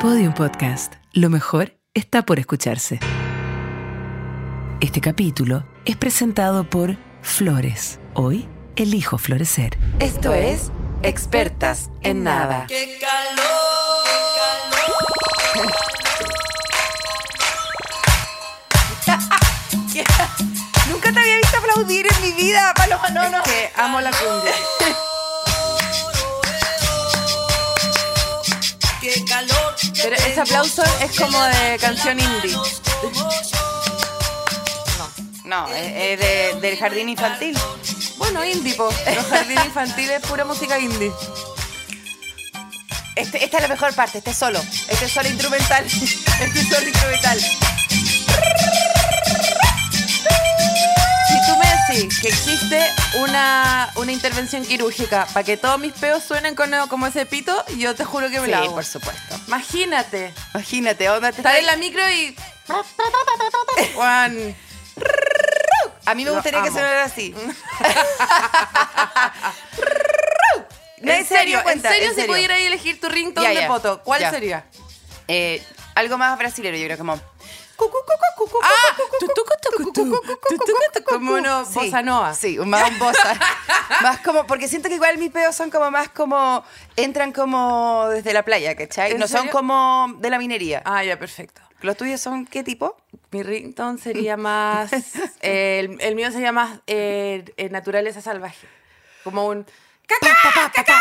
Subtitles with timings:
[0.00, 0.94] Podium Podcast.
[1.12, 3.00] Lo mejor está por escucharse.
[4.80, 7.98] Este capítulo es presentado por Flores.
[8.14, 9.76] Hoy elijo florecer.
[9.98, 10.70] Esto es
[11.02, 12.66] Expertas en Nada.
[12.68, 14.04] ¡Qué calor!
[20.88, 23.08] Nunca te había visto aplaudir en mi vida, Paloma.
[23.10, 23.42] No, no.
[23.42, 24.52] que amo la cumbia.
[30.02, 32.56] Pero ese aplauso es como de canción indie.
[35.44, 37.56] No, es, es de- del jardín infantil.
[38.18, 38.84] Bueno, indie, po.
[39.14, 41.10] Los jardines infantiles, pura música indie.
[43.16, 44.60] Este- esta es la mejor parte, este es solo.
[44.88, 45.84] Este es solo instrumental.
[46.40, 47.40] Este es solo instrumental.
[51.88, 52.86] Si decís que existe
[53.18, 57.94] una, una intervención quirúrgica para que todos mis peos suenen con, como ese pito, yo
[57.94, 58.74] te juro que me Sí, la hago.
[58.74, 59.36] por supuesto.
[59.46, 60.32] Imagínate.
[60.54, 62.36] Imagínate, onda te Estar en la micro y...
[63.94, 64.54] Juan.
[66.04, 67.34] A mí me Lo gustaría que sonara así.
[71.00, 72.34] No, En serio, cuenta, en serio, en si serio.
[72.34, 74.64] pudieras elegir tu ringtone de poto, ¿cuál sería?
[75.28, 75.62] Eh,
[75.94, 77.20] algo más brasilero, yo creo, como...
[81.08, 82.34] Como no, sí, bossa nova.
[82.34, 83.38] Sí, más un bossa.
[84.02, 86.64] más como, porque siento que igual mis pedos son como más como,
[86.96, 89.16] entran como desde la playa, ¿cachai?
[89.16, 90.82] No son como de la minería.
[90.84, 91.62] Ah, ya, perfecto.
[91.80, 92.96] ¿Los tuyos son qué tipo?
[93.30, 94.92] Mi ringtone sería más,
[95.40, 98.66] eh, el, el, mío sería más eh, eh naturaleza salvaje.
[99.24, 99.64] Como un...
[100.06, 100.36] Cacá!
[100.42, 100.98] ¡Cacá, cacá!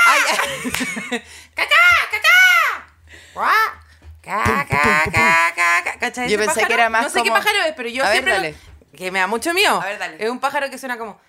[5.99, 8.09] ¿Cachai Yo ese pensé que era más No sé qué pájaro es, pero yo A
[8.09, 8.55] ver, siempre.
[8.95, 9.79] Que me da mucho mío.
[9.81, 10.23] A ver, dale.
[10.23, 11.19] Es un pájaro que suena como.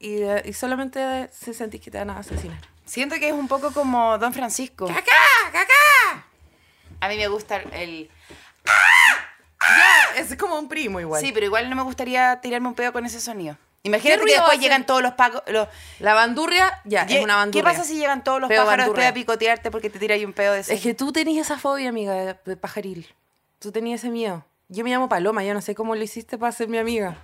[0.00, 2.60] Y, eh, y solamente se sentís que te van a asesinar.
[2.84, 4.86] Siento que es un poco como Don Francisco.
[4.86, 5.02] ¡Cacá!
[5.52, 6.24] ¡Cacá!
[7.00, 8.10] A mí me gusta el...
[8.64, 11.20] Ya, es como un primo igual.
[11.20, 13.58] Sí, pero igual no me gustaría tirarme un pedo con ese sonido.
[13.82, 15.42] Imagínate que después llegan todos los pacos...
[15.46, 15.68] Los,
[16.00, 17.64] La bandurria, ya, es una ¿Qué bandurria.
[17.64, 20.32] pasa si llegan todos los Peo pájaros después a picotearte porque te tira ahí un
[20.32, 20.74] pedo de ese?
[20.74, 23.06] Es que tú tenías esa fobia, amiga, de pajaril.
[23.58, 24.44] Tú tenías ese miedo.
[24.68, 27.16] Yo me llamo Paloma, yo no sé cómo lo hiciste para ser mi amiga.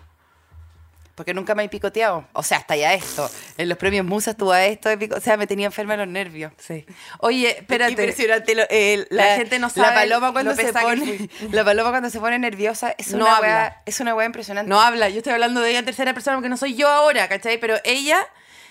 [1.15, 2.27] Porque nunca me he picoteado.
[2.33, 3.31] O sea, hasta ya esto.
[3.57, 5.15] En los premios Musa estuvo a esto de pico...
[5.17, 6.53] O sea, me tenía enferma los nervios.
[6.59, 6.85] Sí.
[7.21, 7.93] Oye, espérate.
[7.93, 8.55] Impresionante.
[8.57, 11.29] lo- eh, La gente no sabe La paloma cuando se pone...
[11.53, 13.49] La paloma cuando se pone nerviosa es No una habla.
[13.49, 14.69] wea- es una wea impresionante.
[14.69, 17.29] No habla, yo estoy hablando de ella en tercera persona porque no soy yo ahora,
[17.29, 17.59] ¿cachai?
[17.59, 18.19] Pero ella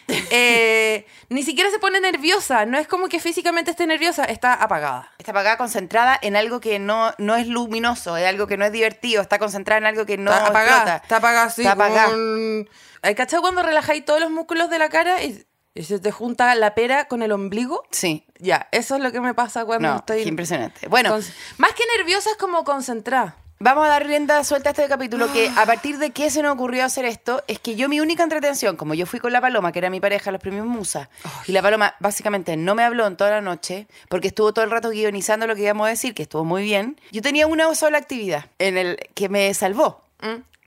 [0.32, 2.66] eh, ni siquiera se pone nerviosa.
[2.66, 5.12] No es como que físicamente esté nerviosa, está apagada.
[5.18, 8.72] Está apagada, concentrada en algo que no, no es luminoso, es algo que no es
[8.72, 9.22] divertido.
[9.22, 10.76] Está concentrada en algo que no está apagada.
[10.78, 10.96] explota.
[11.04, 11.62] Está apagada, sí.
[11.62, 12.10] Está apagada.
[12.16, 12.70] un-
[13.02, 16.56] Ay, ¿Cachai cuando relajáis todos los músculos de la cara y, y se te junta
[16.56, 17.84] la pera con el ombligo?
[17.92, 18.26] Sí.
[18.40, 20.24] Ya, eso es lo que me pasa cuando No, estoy.
[20.24, 20.88] qué impresionante.
[20.88, 21.24] Bueno, Con-
[21.58, 23.36] más que nerviosa es como concentrada.
[23.66, 26.54] Vamos a dar rienda suelta a este capítulo que a partir de qué se nos
[26.54, 29.72] ocurrió hacer esto es que yo mi única entretención, como yo fui con la Paloma,
[29.72, 31.10] que era mi pareja los premios Musa,
[31.48, 34.72] y la Paloma básicamente no me habló en toda la noche porque estuvo todo el
[34.72, 37.00] rato guionizando lo que íbamos a decir, que estuvo muy bien.
[37.14, 40.02] Yo tenía una sola actividad en el que me salvó,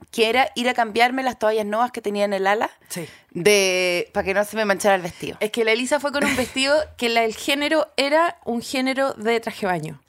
[0.09, 3.07] que era ir a cambiarme las toallas nuevas que tenía en el ala Sí.
[3.29, 5.37] de para que no se me manchara el vestido.
[5.39, 9.13] Es que la Elisa fue con un vestido que la- el género era un género
[9.13, 10.01] de traje baño.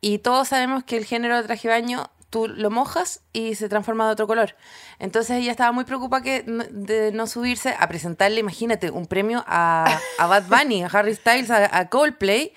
[0.00, 4.06] Y todos sabemos que el género de traje baño tú lo mojas y se transforma
[4.06, 4.54] de otro color.
[4.98, 9.98] Entonces ella estaba muy preocupada que, de no subirse a presentarle, imagínate, un premio a,
[10.18, 12.52] a Bad Bunny, a Harry Styles, a, a Coldplay.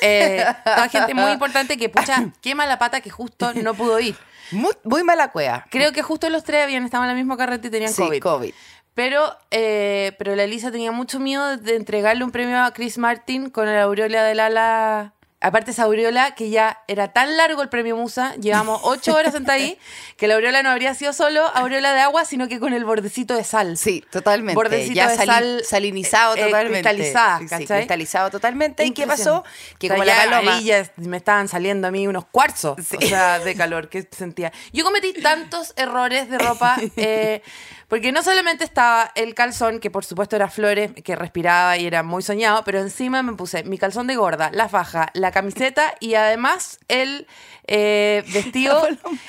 [0.00, 4.16] Eh, toda gente muy importante que, pucha, quema la pata que justo no pudo ir.
[4.52, 5.66] Muy, muy mala cueva.
[5.70, 8.22] Creo que justo los tres habían estado en la misma carreta y tenían Sí, COVID.
[8.22, 8.54] COVID.
[8.94, 13.50] Pero, eh, pero la Elisa tenía mucho miedo de entregarle un premio a Chris Martin
[13.50, 15.15] con la aureola del ala.
[15.46, 19.60] Aparte esa aureola que ya era tan largo el premio Musa, llevamos ocho horas sentadas
[19.62, 19.78] ahí,
[20.16, 23.34] que la aureola no habría sido solo aureola de agua, sino que con el bordecito
[23.36, 23.76] de sal.
[23.76, 24.54] Sí, totalmente.
[24.56, 26.82] Bordecito ya de sali- sal, salinizado eh, eh, totalmente.
[26.82, 27.66] cristalizada, Sí, ¿cachai?
[27.78, 28.84] cristalizado totalmente.
[28.84, 29.44] ¿Y qué pasó?
[29.78, 30.58] Que como la paloma...
[30.96, 32.96] me estaban saliendo a mí unos cuarzos Sí.
[32.96, 34.52] o sea, de calor que sentía.
[34.72, 37.42] Yo cometí tantos errores de ropa, eh,
[37.88, 42.02] porque no solamente estaba el calzón, que por supuesto era flores, que respiraba y era
[42.02, 46.14] muy soñado, pero encima me puse mi calzón de gorda, la faja, la camiseta y
[46.14, 47.26] además el
[47.68, 48.86] eh, vestido,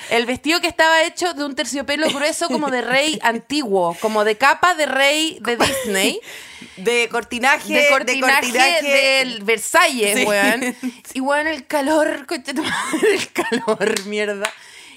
[0.10, 4.38] el vestido que estaba hecho de un terciopelo grueso como de rey antiguo, como de
[4.38, 6.20] capa de rey de Disney.
[6.78, 7.72] De cortinaje.
[7.72, 10.26] de cortinaje, cortinaje- del Versalles, Sí.
[10.26, 10.76] weón.
[11.14, 14.52] Y weón, el calor, el calor, mierda.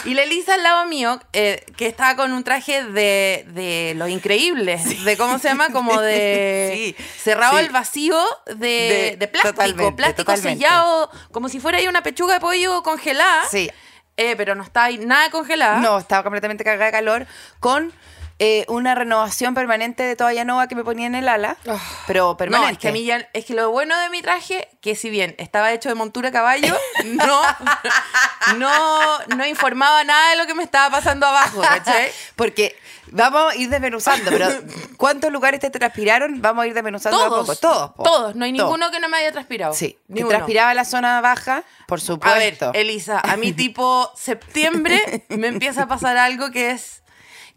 [0.04, 4.08] Y la Elisa al lado mío, eh, que estaba con un traje de, de los
[4.08, 7.64] increíbles, de cómo se llama, como de Sí, cerrado sí.
[7.64, 10.64] al vacío de, De- de plástico, totalmente, plástico totalmente.
[10.64, 13.44] sellado, como si fuera ahí una pechuga de pollo congelada.
[13.50, 13.70] Sí.
[14.16, 15.78] Eh, pero no está ahí nada congelada.
[15.80, 17.26] No, estaba completamente cargada de calor
[17.58, 17.92] con
[18.42, 21.58] eh, una renovación permanente de toalla nova que me ponía en el ala,
[22.06, 22.68] pero permanente.
[22.68, 25.10] No, es que a mí ya, es que lo bueno de mi traje, que si
[25.10, 27.42] bien estaba hecho de montura caballo, no,
[28.56, 32.10] no, no informaba nada de lo que me estaba pasando abajo, ¿cachai?
[32.36, 32.74] Porque
[33.08, 34.48] vamos a ir desmenuzando, pero
[34.96, 36.40] ¿cuántos lugares te transpiraron?
[36.40, 37.56] Vamos a ir desmenuzando a Todos, poco.
[37.56, 37.90] Todos.
[37.90, 38.02] po.
[38.04, 38.70] todos, no hay Todos.
[38.70, 39.74] ninguno que no me haya transpirado.
[39.74, 42.70] Sí, que transpiraba la zona baja, por A ver, supuesto.
[42.72, 46.99] Elisa, a mí tipo septiembre me empieza a pasar algo que es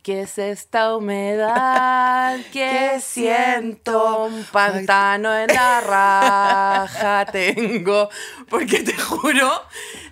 [0.04, 8.10] que es esta humedad que siento un pantano en la raja tengo
[8.50, 9.50] porque te juro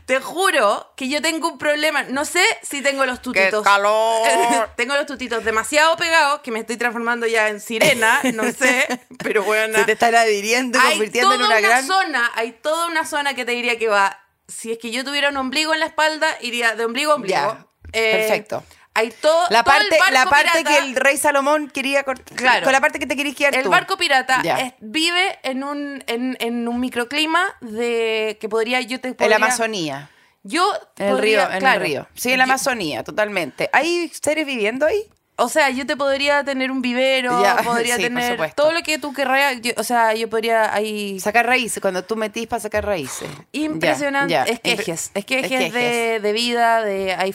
[0.06, 4.28] te juro que yo tengo un problema no sé si tengo los tutitos calor!
[4.76, 8.88] tengo los tutitos demasiado pegados que me estoy transformando ya en sirena no sé
[9.24, 11.86] pero bueno Se te están adhiriendo y convirtiendo en una, una gran...
[11.86, 14.20] zona, hay toda una zona que te diría que va.
[14.48, 17.36] Si es que yo tuviera un ombligo en la espalda, iría de ombligo a ombligo.
[17.36, 18.64] Ya, Eh, perfecto.
[18.94, 19.46] Hay todo.
[19.50, 22.38] La todo el parte, la parte pirata- que el rey Salomón quería cortar.
[22.38, 22.64] Claro.
[22.66, 23.70] Con la parte que te querías quedar El tú.
[23.70, 29.10] barco pirata es- vive en un, en, en un microclima de que podría yo te
[29.10, 30.10] En podría, la Amazonía.
[30.44, 31.82] Yo En el podría- río, en claro.
[31.82, 32.08] el río.
[32.16, 33.70] Sí, en la Amazonía, totalmente.
[33.72, 35.08] ¿Hay seres viviendo ahí?
[35.38, 39.00] O sea, yo te podría tener un vivero, Ya, podría sí, tener todo lo que
[39.00, 39.60] tú querrás.
[39.62, 43.28] yo- o sea, yo podría ahí Sacar raíces, cuando tú metís para sacar raíces.
[43.52, 44.32] Impresionante.
[44.34, 44.52] Ya, ya.
[44.54, 45.12] Esquejes.
[45.16, 45.74] Esquejes, Esquejes.
[45.74, 46.84] De, de vida.
[46.84, 47.34] De, hay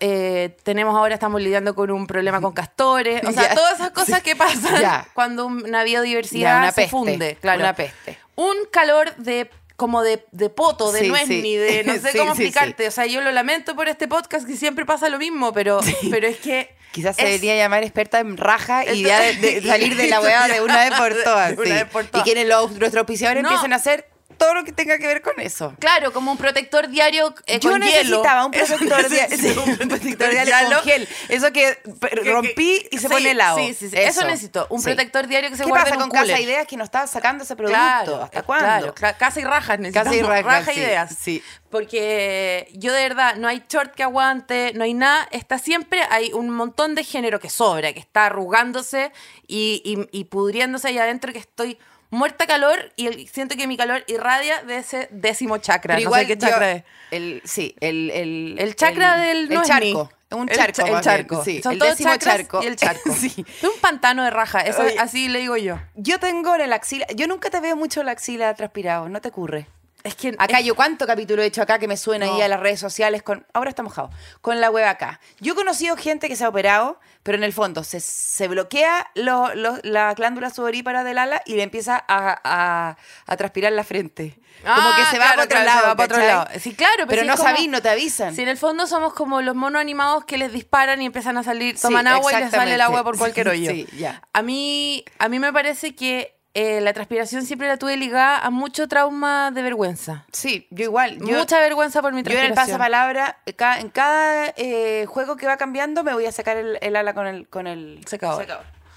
[0.00, 3.22] eh, tenemos ahora, estamos lidiando con un problema con castores.
[3.26, 4.22] O sea, todas esas cosas Sí.
[4.22, 7.38] que pasan cuando una biodiversidad una se peste, funde.
[7.40, 7.60] Claro.
[7.60, 8.18] una peste.
[8.36, 11.42] Un calor de como de, de poto, de Sí, nuez, sí.
[11.42, 12.86] ni de no sé Sí, cómo explicarte.
[12.86, 15.80] O sea, yo lo lamento por este podcast que siempre pasa lo mismo, pero,
[16.10, 16.70] pero es que.
[16.92, 20.46] Quizás se debería llamar experta en raja y ya de, de salir de la weá
[20.46, 21.56] de una vez por todas.
[21.56, 21.72] De una sí.
[21.72, 22.26] vez por todas.
[22.26, 23.48] Y quienes los, nuestros auspiciadores No.
[23.48, 24.06] empiecen a hacer
[24.42, 25.72] todo lo que tenga que ver con eso.
[25.78, 28.46] Claro, como un protector diario eh, Yo con necesitaba hielo.
[28.46, 29.48] un protector diario, sí,
[29.80, 31.08] un protector diario con gel.
[31.28, 31.78] Eso que
[32.24, 33.56] rompí y se Sí, pone helado.
[33.58, 33.96] Sí, sí, sí.
[33.96, 34.66] Eso, necesito.
[34.70, 36.40] Un protector diario que se ¿Qué guarde pasa en un con Casa.
[36.40, 37.78] Ideas que no estaba sacando ese producto?
[37.78, 38.94] Claro, ¿Hasta eh, cuándo?
[38.94, 40.12] Claro, casa y rajas necesitamos.
[40.12, 41.16] Casa y rajas, raja ideas.
[41.20, 41.42] sí.
[41.70, 45.26] Porque yo de verdad, no hay short que aguante, no hay nada.
[45.30, 49.12] Está siempre, hay un montón de género que sobra, que está arrugándose
[49.46, 51.78] y, y- y pudriéndose ahí adentro, que estoy
[52.12, 55.96] muerta calor y el- siento que mi calor irradia de ese décimo chakra.
[55.96, 56.84] Pero no sé igual qué yo- chakra es.
[57.10, 59.84] El, sí, el, el, El chakra del el no es charco.
[60.30, 60.36] ni.
[60.36, 60.72] Un El charco.
[60.72, 61.44] cha- El, charco.
[61.44, 62.62] sí, Son el todos décimo charco.
[62.62, 63.12] y el charco.
[63.18, 63.44] sí.
[63.60, 64.96] Es un pantano de raja, eso, Oye.
[64.98, 65.78] así le digo yo.
[65.94, 67.06] Yo tengo en el axila.
[67.14, 69.66] Yo nunca te veo mucho la axila transpirado, ¿no te ocurre?
[70.04, 72.44] Es que Acá es- yo cuánto capítulo he hecho acá que me suena ahí No.
[72.44, 74.10] a las redes sociales con ahora está mojado
[74.40, 75.20] con la web acá.
[75.40, 79.10] Yo he conocido gente que se ha operado, pero en el fondo se, se bloquea
[79.14, 82.96] lo- lo- la glándula sudorípara del ala y le empieza a, a-
[83.26, 84.38] a transpirar la frente.
[84.62, 85.88] como Ah, que se va claro, para otro claro, lado.
[85.88, 86.60] va para otro lado.
[86.60, 88.34] Sí, claro, pero pero si no como- sabís, no te avisan.
[88.36, 91.42] Si en el fondo somos como los monos animados que les disparan y empiezan a
[91.42, 93.70] salir, Sí, toman agua y les sale el agua por cualquier hoyo.
[93.70, 94.22] Sí, ya.
[94.32, 98.50] A mí, a mí me parece que eh, la transpiración siempre la tuve ligada a
[98.50, 100.24] mucho trauma de vergüenza.
[100.32, 101.18] Sí, yo igual.
[101.18, 102.50] Yo, Mucha vergüenza por mi yo en transpiración.
[102.50, 106.96] el pasapalabra, en cada eh, juego que va cambiando, me voy a sacar el, el
[106.96, 108.46] ala con el, con el Secador.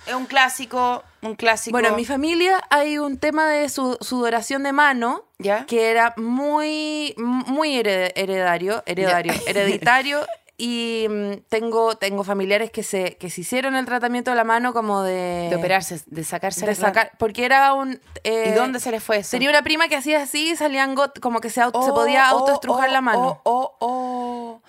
[0.06, 1.72] Es un clásico, un clásico.
[1.74, 5.66] Bueno, en mi familia hay un tema de su- sudoración de mano ¿Ya?
[5.66, 10.20] que era muy, muy hered- heredario, heredario, hereditario.
[10.58, 14.72] Y mm, tengo, tengo familiares que se, que se hicieron el tratamiento de la mano
[14.74, 15.48] como de...
[15.50, 18.00] de operarse, de sacarse de la- sacar, porque era un...
[18.24, 19.32] eh, ¿Y dónde se le fue eso?
[19.32, 21.94] Tenía una prima que hacía así y salían got, como que se, auto- se Oh,
[21.96, 23.42] podía oh, autoestrujar oh, la mano.
[23.44, 24.15] Oh, oh, oh.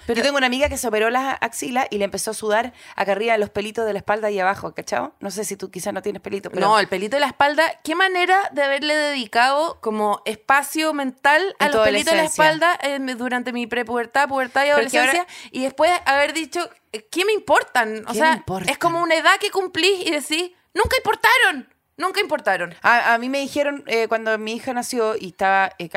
[0.06, 2.72] Pero- Yo tengo una amiga que se operó las axilas y le empezó a sudar
[2.94, 5.14] acá arriba los pelitos de la espalda y abajo, ¿cachao?
[5.20, 6.66] No sé si tú quizás no tienes pelitos, pero...
[6.66, 7.64] No, el pelito de la espalda.
[7.82, 12.98] ¿Qué manera de haberle dedicado como espacio mental a los pelitos de la espalda eh,
[13.16, 15.20] durante mi prepubertad, pubertad y adolescencia?
[15.20, 18.04] ahora- Y después haber dicho, eh, ¿qué me importan?
[18.06, 18.68] O ¿Qué sea, importan?
[18.68, 22.74] es como una edad que cumplís y decís, nunca importaron, nunca importaron.
[22.82, 25.88] A, a mí me dijeron eh, cuando mi hija nació y estaba eh,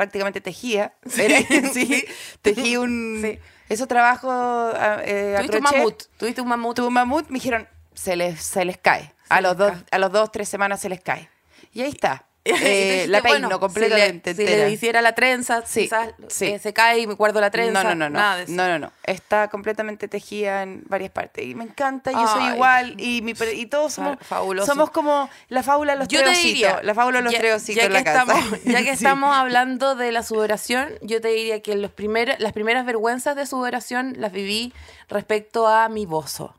[0.00, 0.94] prácticamente tejía,
[1.74, 2.04] sí,
[2.40, 3.20] tejí un...
[3.22, 3.38] Sí.
[3.68, 6.74] Esos trabajos a- eh, Tuviste un mamut, tuviste un mamut.
[6.76, 9.02] Tuve un mamut, me dijeron, se les, se les cae.
[9.02, 9.84] Se a, los les dos, cae.
[9.90, 11.28] a los dos, tres semanas se les cae.
[11.72, 12.24] Y ahí está.
[12.62, 14.66] Eh, dijiste, la peino bueno, completamente Si le, si entera.
[14.68, 16.46] le hiciera la trenza, Sí, quizás sí.
[16.46, 17.82] eh, se cae y me guardo la trenza.
[17.82, 18.18] No, no, no, no.
[18.18, 18.44] Nada.
[18.48, 18.92] No, no, no.
[19.04, 21.44] Está completamente tejida en varias partes.
[21.44, 22.94] Y me encanta, yo soy igual.
[23.00, 24.66] Y, mi, y todos somos, Fa- fabuloso.
[24.66, 26.84] somos como la fábula de los Yo te tres diría, ositos.
[26.84, 28.20] La fábula de los ya- ositos ya en la que casa.
[28.22, 32.52] Estamos, ya que estamos hablando de la sudoración, yo te diría que los primer, las
[32.52, 34.72] primeras vergüenzas de sudoración las viví
[35.08, 36.54] respecto a mi bozo.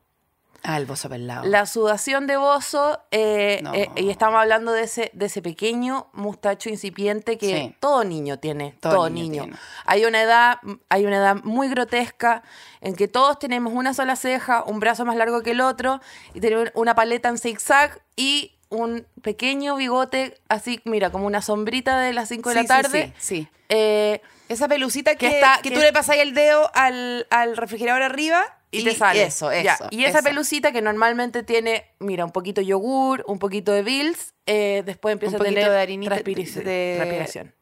[0.63, 1.43] Ah, el bozo pelado.
[1.45, 3.73] La sudación de bozo, eh, No.
[3.73, 7.75] eh, y estamos hablando de ese, de ese pequeño mustacho incipiente que Sí.
[7.79, 9.43] todo niño tiene, Todo todo, niño niño.
[9.45, 9.57] tiene.
[9.85, 12.43] Hay una edad, hay una edad muy grotesca
[12.79, 15.99] en que todos tenemos una sola ceja, un brazo más largo que el otro,
[16.35, 21.99] y tenemos una paleta en zigzag y un pequeño bigote, así, mira, como una sombrita
[21.99, 23.13] de las 5 de Sí, la tarde.
[23.17, 23.47] sí, sí.
[23.69, 27.55] Eh, Esa pelucita que, Que está- que que- tú le pasáis el dedo al, al
[27.55, 29.23] refrigerador arriba y, te sale.
[29.23, 29.63] Eso, eso.
[29.63, 30.27] Ya, Y esa eso.
[30.27, 35.13] pelucita que normalmente tiene, mira, un poquito de yogur, un poquito de Bills, eh, después
[35.13, 36.65] empieza Un a tener de harinita transpiración.
[36.65, 37.55] de- transpiración.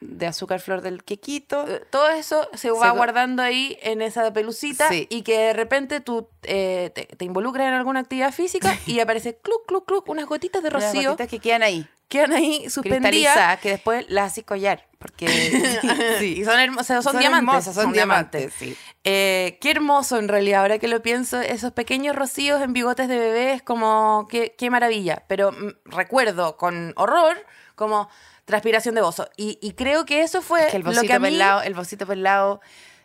[0.00, 1.64] De azúcar flor del quequito.
[1.68, 5.06] Eh, Todo eso se va guardando ahí en esa pelucita Sí.
[5.10, 9.36] y que de repente tú eh, te, te involucras en alguna actividad física y aparece
[9.36, 11.86] cluc, cluc, cluc, unas gotitas de rocío gotitas que quedan ahí.
[12.12, 13.58] Quedan ahí suspendidas.
[13.60, 14.86] Que después las haces collar.
[14.98, 15.26] Porque
[16.20, 16.34] sí.
[16.40, 17.48] Y son hermosas, son, Son diamantes.
[17.48, 18.76] hermosas, son diamantes, sí.
[19.02, 23.18] Eh, qué hermoso en realidad, ahora que lo pienso, esos pequeños rocíos en bigotes de
[23.18, 25.24] bebé es como, qué, qué maravilla.
[25.26, 27.36] Pero mm, recuerdo con horror
[27.74, 28.08] como
[28.44, 29.28] transpiración de bozo.
[29.36, 31.30] Y, y creo que eso fue que el lo que a mí...
[31.30, 32.60] pelado, el bocito pelado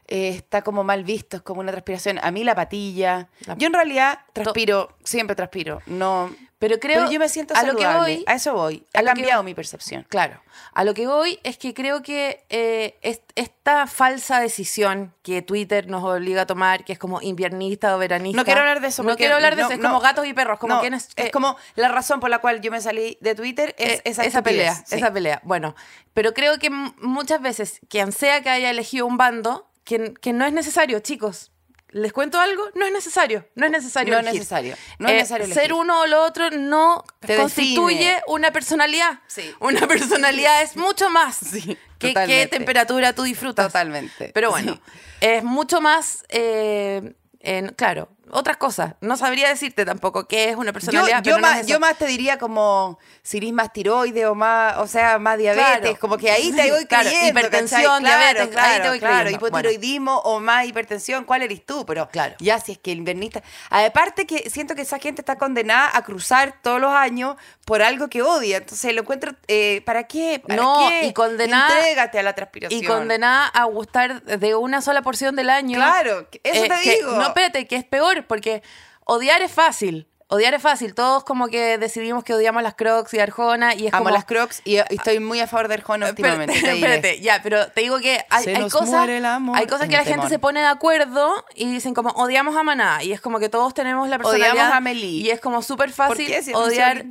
[0.08, 2.20] eh, está como mal visto, es como una transpiración.
[2.22, 3.30] A mí la patilla.
[3.46, 5.82] La- Yo en realidad transpiro, siempre transpiro.
[5.86, 7.00] No, Pero creo...
[7.02, 8.16] pero yo me siento a lo saludable.
[8.16, 8.86] que voy, a eso voy.
[8.94, 10.06] Ha cambiado voy- mi percepción.
[10.10, 10.42] Claro.
[10.74, 15.88] A lo que voy es que creo que eh, es- esta falsa decisión que Twitter
[15.88, 18.38] nos obliga a tomar, que es como inviernista o veranista.
[18.38, 19.04] No quiero hablar de eso.
[19.04, 19.74] No quiero hablar de no- eso.
[19.76, 20.58] Es no- como gatos y perros.
[20.58, 23.36] Como no, quienes, es eh, como la razón por la cual yo me salí de
[23.36, 24.74] Twitter es eh, esa, esa pelea.
[24.74, 24.96] Sí.
[24.96, 25.42] esa pelea.
[25.44, 25.76] Bueno,
[26.14, 30.46] pero creo que muchas veces, quien sea que haya elegido un bando, que, que no
[30.46, 31.52] es necesario, chicos.
[31.92, 32.62] ¿Les cuento algo?
[32.76, 33.48] No es necesario.
[33.56, 34.14] No es necesario.
[34.14, 35.64] No es necesario, no es Eh, necesario elegir.
[35.64, 38.22] Ser uno o lo otro no Te constituye define.
[38.28, 39.22] una personalidad.
[39.28, 39.50] Sí.
[39.62, 41.38] Una personalidad es mucho más.
[41.52, 43.68] Sí, que qué temperatura tú disfrutas.
[43.68, 44.32] Totalmente.
[44.34, 44.82] Pero bueno, Sí.
[45.22, 46.26] es mucho más.
[46.30, 48.96] eh, en- claro, otras cosas.
[49.02, 51.18] No sabría decirte tampoco qué es una Yo, personalidad.
[51.18, 54.36] yo pero no más, es yo más te diría como si eres más tiroides o
[54.36, 56.00] más, o sea, más diabetes, Claro.
[56.00, 57.40] como que ahí te voy Claro, creyendo.
[57.40, 58.04] hipertensión, ¿cachai?
[58.04, 59.48] Claro, diabetes, ahí te voy claro, creyendo.
[59.48, 61.86] hipotiroidismo o más hipertensión, ¿cuál eres tú?
[61.86, 62.36] Pero Claro.
[62.40, 63.42] ya si es que el invernista...
[63.70, 67.36] Aparte que siento que esa gente está condenada a cruzar todos los años
[67.68, 68.58] por algo que odia.
[68.58, 70.42] Entonces lo encuentro, eh, ¿para qué?
[70.48, 71.08] ¿Para No, qué?
[71.08, 72.82] y condenada- Entrégate a la transpiración.
[72.82, 75.76] Y condenada a gustar de una sola porción del año.
[75.78, 77.12] Claro, eso Eh, te que- digo.
[77.12, 78.64] no, espérate, que es peor, porque
[79.04, 80.08] odiar es fácil.
[80.30, 80.94] Odiar es fácil.
[80.94, 84.14] Todos como que decidimos que odiamos las Crocs y Arjona y es Amo como...
[84.16, 86.54] las crocs y, y estoy muy a favor de Arjona últimamente.
[86.56, 89.08] Espérate, espérate, ya, pero te digo que hay, cosas,
[89.56, 93.04] hay cosas que la gente se pone de acuerdo y dicen como odiamos a Maná
[93.04, 95.22] y es como que todos tenemos la Odiamos personalidad a Melí.
[95.22, 97.06] y es como súper fácil odiar.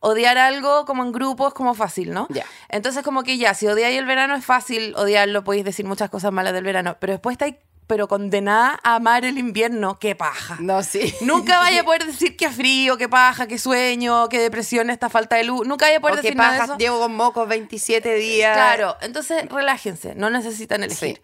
[0.00, 2.26] Odiar algo como en grupo es como fácil, ¿no?
[2.30, 2.44] Ya.
[2.68, 6.32] Entonces como que ya, si odiáis el verano es fácil odiarlo, podéis decir muchas cosas
[6.32, 7.54] malas del verano, pero después estáis
[7.86, 10.58] pero condenada a amar el invierno, qué paja.
[10.60, 11.12] No, sí.
[11.22, 15.34] Nunca vaya a poder decir que frío, que paja, que sueño, que depresión, esta falta
[15.34, 15.66] de luz.
[15.66, 16.78] Nunca vaya a poder O que decir nada de eso.
[16.78, 18.56] llevo con mocos 27 días.
[18.56, 21.16] Claro, entonces relájense, no necesitan elegir.
[21.16, 21.22] Sí.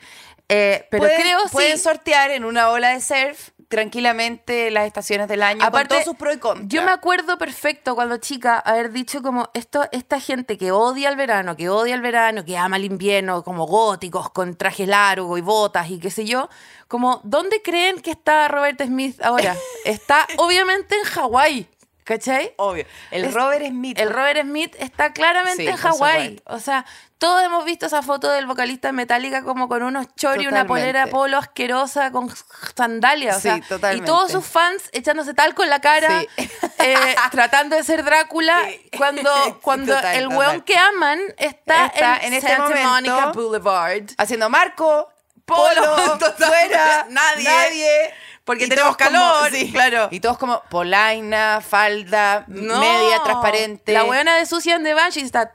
[0.49, 1.85] Eh, pero pueden, creo pueden sí.
[1.85, 6.37] sortear en una ola de surf tranquilamente las estaciones del año con todos sus pros
[6.37, 6.69] y contras.
[6.69, 11.17] Yo me acuerdo perfecto cuando chica haber dicho como esto, esta gente que odia el
[11.17, 15.43] verano, que odia el verano, que ama el invierno, como góticos con trajes largos y
[15.43, 16.49] botas y qué sé yo,
[16.89, 19.57] como ¿dónde creen que está Robert Smith ahora?
[19.85, 21.69] Está obviamente en Hawái,
[22.07, 22.55] ¿cachai?
[22.57, 22.87] Obvio.
[23.11, 23.99] El Es- Robert Smith.
[23.99, 26.41] El Robert Smith está claramente Sí, en Hawái.
[26.47, 26.87] O sea,
[27.19, 31.07] todos hemos visto esa foto del vocalista de Metallica como con unos chori una polera
[31.09, 32.33] polo asquerosa con
[32.77, 33.37] sandalias.
[33.39, 34.05] O Sí, totalmente.
[34.05, 36.49] Y todos sus fans echándose talco en la cara, Sí.
[36.79, 36.97] eh,
[37.33, 38.63] tratando de ser Drácula,
[38.97, 40.39] cuando, cuando total, el total.
[40.39, 44.03] weón que aman está, Está en, en este Santa momento Monica Boulevard.
[44.19, 45.09] Haciendo Marco,
[45.45, 47.45] Polo, Polo, fuera, nadie.
[47.45, 48.15] nadie.
[48.47, 49.71] Porque tenemos como- calor, sí.
[49.73, 50.09] claro.
[50.13, 52.79] Y todos como polaina, falda, No.
[52.79, 53.93] media transparente.
[53.93, 55.53] La weona de Susie and the Banshees está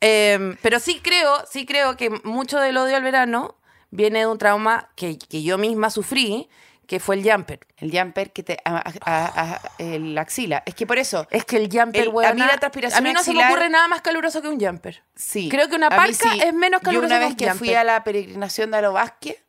[0.00, 3.56] Em, pero sí creo, sí creo que mucho del odio al verano
[3.90, 6.48] viene de un trauma que, que yo misma sufrí,
[6.92, 7.60] que fue el jumper.
[7.78, 8.58] El jumper que te...
[8.66, 10.62] A, a- a- a- el axila.
[10.66, 11.26] Es que por eso...
[11.30, 13.70] Es que el jumper, El- a mí la transpiración a mí no se me ocurre
[13.70, 15.02] nada más caluroso que un jumper.
[15.14, 15.48] Sí.
[15.48, 16.40] Creo que una parca sí.
[16.44, 19.42] es menos Yo caluroso una que vez un que fui a la peregrinación de Vázquez,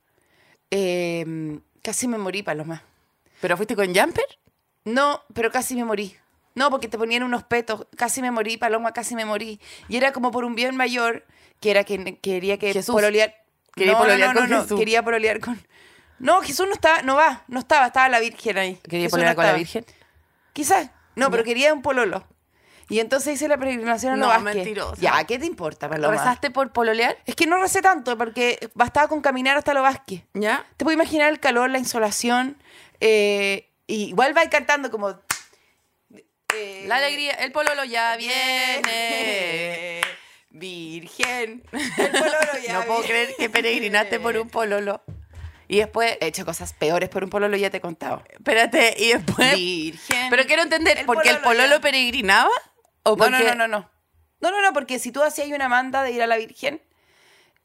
[0.71, 2.81] eh, casi me morí, Paloma.
[3.41, 4.23] ¿Pero fuiste con jumper?
[4.85, 6.15] No, pero casi me morí.
[6.55, 7.87] No, porque te ponían unos petos.
[7.97, 9.59] Casi me morí, Paloma, casi me morí.
[9.89, 11.25] Y era como por un bien mayor,
[11.59, 12.95] que era que quería que Jesús.
[12.95, 13.35] pololear.
[13.75, 14.79] Quería no, pololear no, no, con no, Jesús.
[14.79, 15.59] Quería pololear con...
[16.23, 18.75] No, Jesús no estaba, no va, no estaba, estaba la Virgen ahí.
[18.89, 19.53] Quería poner no con la.
[19.53, 19.85] Virgen.
[20.53, 20.89] Quizás.
[21.15, 22.25] No, pero quería un pololo.
[22.89, 24.55] Y entonces hice la peregrinación a No, Vázquez.
[24.55, 25.01] mentirosa.
[25.01, 26.13] Ya, ¿qué te importa, Paloma?
[26.13, 27.17] ¿Rezaste por pololear?
[27.25, 30.23] Es que no recé tanto, porque bastaba con caminar hasta Los Vázquez.
[30.33, 30.65] ¿Ya?
[30.77, 32.57] Te puedo imaginar el calor, la insolación.
[32.99, 35.09] eh, y igual va cantando como.
[36.55, 38.81] eh, La alegría, el pololo ya viene.
[40.51, 41.63] Virgen.
[41.71, 43.07] El pololo ya No puedo viene.
[43.07, 45.03] creer que peregrinaste por un pololo.
[45.67, 48.23] Y después, He hecho cosas peores por un pololo, ya te he contado.
[48.29, 49.55] espérate, y después...
[49.55, 50.29] Virgen.
[50.29, 51.81] Pero quiero entender, El ¿porque el pololo pololo ya.
[51.81, 52.49] peregrinaba?
[53.03, 53.31] ¿O No, porque...
[53.43, 53.89] no, no, no, no.
[54.41, 56.81] No, no, no, porque si tú hacías una manda de ir a la Virgen,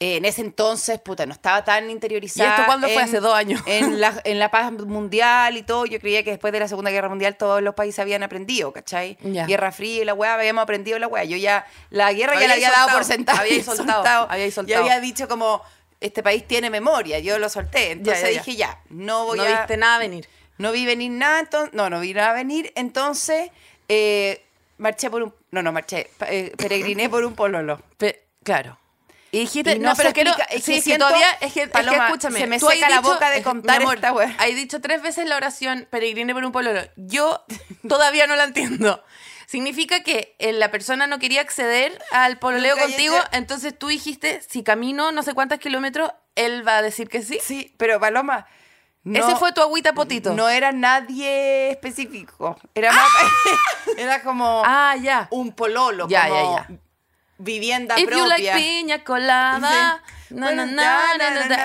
[0.01, 2.51] eh, en ese entonces, puta, no estaba tan interiorizada.
[2.51, 3.03] ¿Y esto cuándo fue?
[3.03, 3.61] Hace dos años.
[3.67, 5.87] En la, en la paz mundial y todo.
[5.87, 9.19] Yo creía que después de la Segunda Guerra Mundial todos los países habían aprendido, ¿cachai?
[9.23, 11.25] Guerra Fría y la weá, habíamos aprendido la weá.
[11.25, 13.41] Yo ya, la guerra ya la había dado por sentada.
[13.41, 14.81] habíais soltado, habíais Y soltado.
[14.83, 15.63] había dicho como,
[16.01, 17.19] este país tiene memoria.
[17.19, 17.93] Yo lo solté.
[17.93, 18.39] Entonces ya, ya.
[18.43, 19.49] dije, ya, no voy no a...
[19.49, 20.29] viste nada venir.
[20.59, 23.51] No vi venir nada, entonces, no, no vi nada venir, entonces
[23.89, 24.45] eh,
[24.77, 27.81] marché por un, no, no, marché, eh, peregriné por un pololo.
[27.97, 28.77] Pe- claro.
[29.31, 31.53] Y dijiste, Y no, no pero explica, es sí, que es que siento, todavía, es
[31.53, 34.35] que, es que escúchame, se me seca la boca de contar amor, esta wea.
[34.39, 36.81] Hay dicho tres veces la oración, peregrine por un pololo.
[36.97, 37.45] Yo
[37.89, 39.05] todavía no la entiendo.
[39.49, 44.43] Significa que eh, la persona no quería acceder al pololeo Nunca contigo, entonces tú dijiste,
[44.47, 47.39] si camino no sé cuántos kilómetros, él va a decir que sí.
[47.43, 48.47] Sí, pero Paloma,
[49.05, 50.35] no, Ese fue tu agüita potito.
[50.35, 53.09] no era nadie específico, era más,
[53.97, 55.29] era como ah, ya.
[55.31, 56.79] un pololo, Ya, como ya, ya.
[57.39, 58.55] vivienda If you like propia.
[58.55, 60.03] piña colada.
[60.31, 61.03] Na, na, na.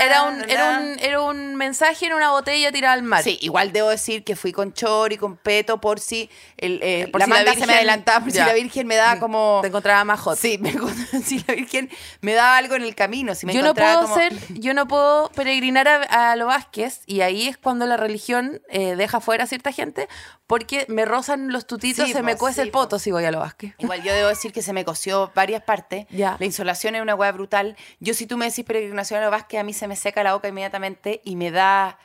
[0.03, 3.24] Era, un, era, un, era un mensaje en una botella tirada al mar.
[3.24, 7.20] Sí, igual debo decir que fui con chori, con peto, por si el, eh, Por
[7.20, 8.43] la si la se me adelantaba, por Ya.
[8.46, 9.60] si la Virgen me daba como...
[9.62, 10.38] Te encontraba más hot.
[10.38, 10.74] Sí, me
[11.24, 11.89] si la Virgen
[12.22, 14.15] me daba algo en el camino, si me yo no encontraba puedo como...
[14.22, 18.62] ser, yo no puedo peregrinar a, a lo Vázquez y ahí es cuando la religión
[18.70, 20.08] eh, deja fuera a cierta gente
[20.48, 23.32] porque me rozan los tutitos, Sí, se me cuece sí, el poto si voy a
[23.32, 23.74] lo Vázquez.
[23.79, 26.05] Igual yo debo decir que se me coció varias partes.
[26.10, 26.36] Ya.
[26.39, 27.75] La insolación es una hueá brutal.
[28.00, 30.34] Yo si tú me decís peregrinación a lo Vázquez, a mí se me seca la
[30.34, 31.98] boca inmediatamente y me da...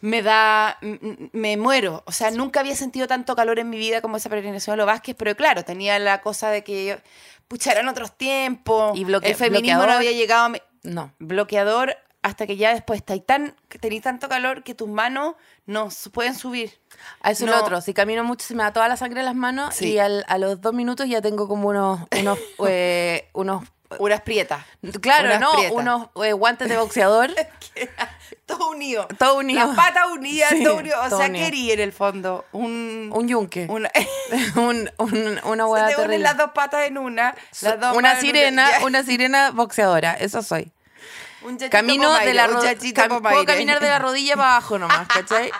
[0.00, 0.78] Me da...
[1.32, 2.02] Me muero.
[2.06, 4.84] O sea, nunca había sentido tanto calor en mi vida como esa peregrinación a lo
[4.86, 7.00] Vázquez, pero claro, tenía la cosa de que...
[7.48, 8.96] Pucha, eran otros tiempos.
[8.98, 9.88] Y bloque- el feminismo bloqueador.
[9.88, 11.12] no había llegado a mi- No.
[11.18, 15.34] bloqueador hasta que ya después tan, que tenés tanto calor que tus manos
[15.66, 16.72] no pueden subir.
[17.20, 17.80] A eso es lo otro.
[17.82, 19.92] Si camino mucho se me da toda la sangre en las manos Sí.
[19.92, 23.64] y al- a los dos minutos ya tengo como unos, unos, eh, unos
[23.98, 24.64] Unas prietas.
[25.00, 25.72] claro, Unas no, prietas.
[25.76, 27.30] unos eh, guantes de boxeador.
[28.46, 29.08] Todo unido.
[29.18, 29.66] Todo unido.
[29.66, 30.96] Las patas unidas, Sí, todo unido.
[31.02, 31.40] O todo sea, unido.
[31.42, 32.44] ¿qué haría en el fondo?
[32.52, 33.10] Un...
[33.12, 33.66] un yunque.
[33.70, 33.90] una-
[34.56, 37.34] un, un- una se hueá te unen las dos patas en una.
[37.62, 38.84] Las dos una sirena, ya.
[38.84, 40.70] una sirena boxeadora, eso soy.
[41.42, 45.50] Un Camino pomaire, de la un puedo caminar de la rodilla para abajo nomás, ¿cachai?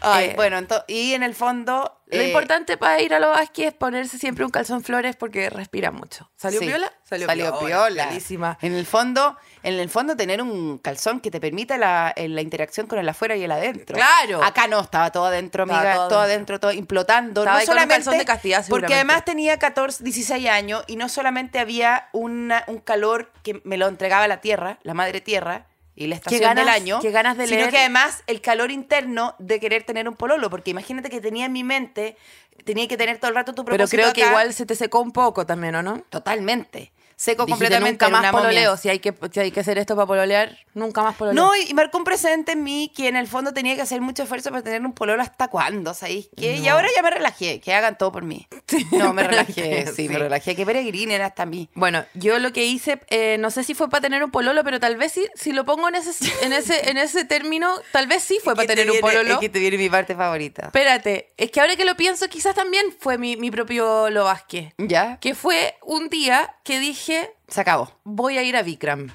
[0.00, 1.96] Ay, Eh, bueno, y en el fondo...
[2.06, 5.48] Lo eh, importante para ir a los Vázquez es ponerse siempre un calzón flores porque
[5.48, 6.28] respira mucho.
[6.36, 6.92] ¿Salió sí, piola?
[7.04, 8.06] Salió, piola.
[8.06, 8.58] Buenísima.
[8.62, 12.40] En el fondo, en el fondo tener un calzón que te permita la, eh, la
[12.40, 13.96] interacción con el afuera y el adentro.
[13.96, 14.42] Claro.
[14.42, 16.58] Acá no, estaba todo adentro, Estaba amiga, todo todo, adentro.
[16.58, 17.42] todo implotando.
[17.42, 20.96] Estaba no con un solamente calzón de castidad, porque además tenía 14, 16 años y
[20.96, 25.66] no solamente había una, un calor que me lo entregaba la tierra, la madre tierra,
[26.00, 27.70] y la estación ganas- del año, qué ganas de sino leer.
[27.70, 31.52] que además el calor interno de querer tener un pololo, porque imagínate que tenía en
[31.52, 32.16] mi mente,
[32.64, 35.00] tenía que tener todo el rato tu Pero propósito creo que igual se te secó
[35.00, 36.00] un poco también, ¿o no?
[36.08, 36.90] Totalmente.
[37.20, 38.06] Seco Dijiste, completamente.
[38.06, 38.78] nunca más pololeo.
[38.78, 41.42] Si hay, que, si hay que hacer esto para pololear, nunca más pololeo.
[41.44, 44.00] No, y y marcó un precedente en mí que en el fondo tenía que hacer
[44.00, 46.56] mucho esfuerzo para tener un pololo hasta cuándo, ¿sabéis qué?
[46.56, 48.46] Y ahora ya me relajé, que hagan todo por mí.
[48.92, 50.08] No, me relajé, sí, Sí.
[50.08, 51.68] me relajé, que peregrinen hasta mí.
[51.74, 54.80] Bueno, yo lo que hice, eh, no sé si fue para tener un pololo, pero
[54.80, 58.22] tal vez sí, si lo pongo en ese, en ese, en ese término, tal vez
[58.24, 59.34] sí fue para Que te tener un viene- pololo.
[59.34, 60.66] Es que te viene mi parte favorita.
[60.66, 64.72] Espérate, es que ahora que lo pienso, quizás también fue mi, mi propio Lo Vázquez.
[64.78, 65.18] ¿Ya?
[65.20, 67.09] Que fue un día que dije,
[67.48, 67.90] Se acabó.
[68.04, 69.08] voy a ir a Vikram.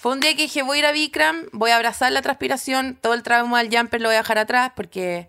[0.00, 2.98] Fue un día que dije, voy a ir a Vikram, voy a abrazar la transpiración,
[3.00, 5.28] todo el trauma del jumper lo voy a dejar atrás porque...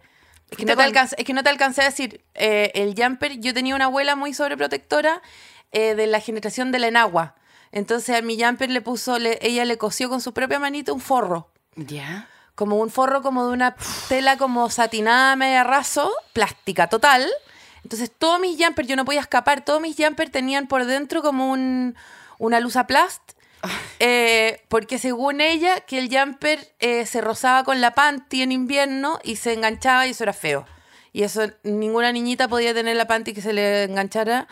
[0.52, 3.40] Es que, no te, alcancé, es que no te alcancé a decir, eh, el jumper,
[3.40, 5.22] yo tenía una abuela muy sobreprotectora
[5.72, 7.36] eh, de la generación de la enagua.
[7.72, 11.02] Entonces a mi jumper le puso, le- ella le cosió con su propia manita un
[11.02, 12.28] forro ¿Ya?
[12.54, 13.76] como un forro como de una
[14.08, 17.28] tela como satinada media raso, plástica total.
[17.86, 21.52] Entonces todos mis jumpers, yo no podía escapar, todos mis jumpers tenían por dentro como
[21.52, 21.96] un,
[22.40, 23.22] una luz a plast.
[24.00, 29.20] eh, porque según ella, que el jumper eh, se rozaba con la panty en invierno
[29.24, 30.66] y se enganchaba y eso era feo.
[31.14, 34.48] y eso ninguna niñita podía tener la panty que se le enganchara.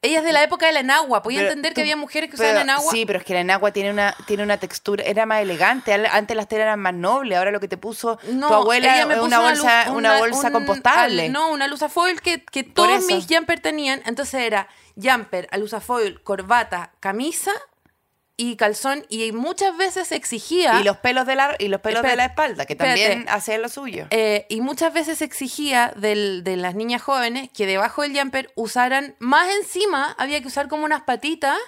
[0.00, 2.30] Ella es de la época de la enagua, podía Pero entender que tú- había mujeres
[2.30, 2.92] que pero- usaban enagua.
[2.92, 5.92] Sí, pero es que la enagua tiene una, tiene una textura, era más elegante.
[5.92, 7.36] Antes las telas eran más nobles.
[7.36, 11.26] Ahora lo que te puso tu abuela es una bolsa, luz- una bolsa un- compostable.
[11.26, 14.00] al- no, una lusafoil que, que Por todos mis jumper tenían.
[14.06, 17.50] Entonces era jumper, alusafoil, corbata, camisa
[18.38, 19.04] y calzón.
[19.10, 20.80] Y muchas veces exigía.
[20.80, 23.68] Y los pelos de la, y los pelos de la espalda, que también hacían lo
[23.68, 24.06] suyo.
[24.10, 29.14] eh, y muchas veces exigía del- de las niñas jóvenes que debajo del jumper usaran
[29.18, 31.58] más encima, había que usar como unas patitas,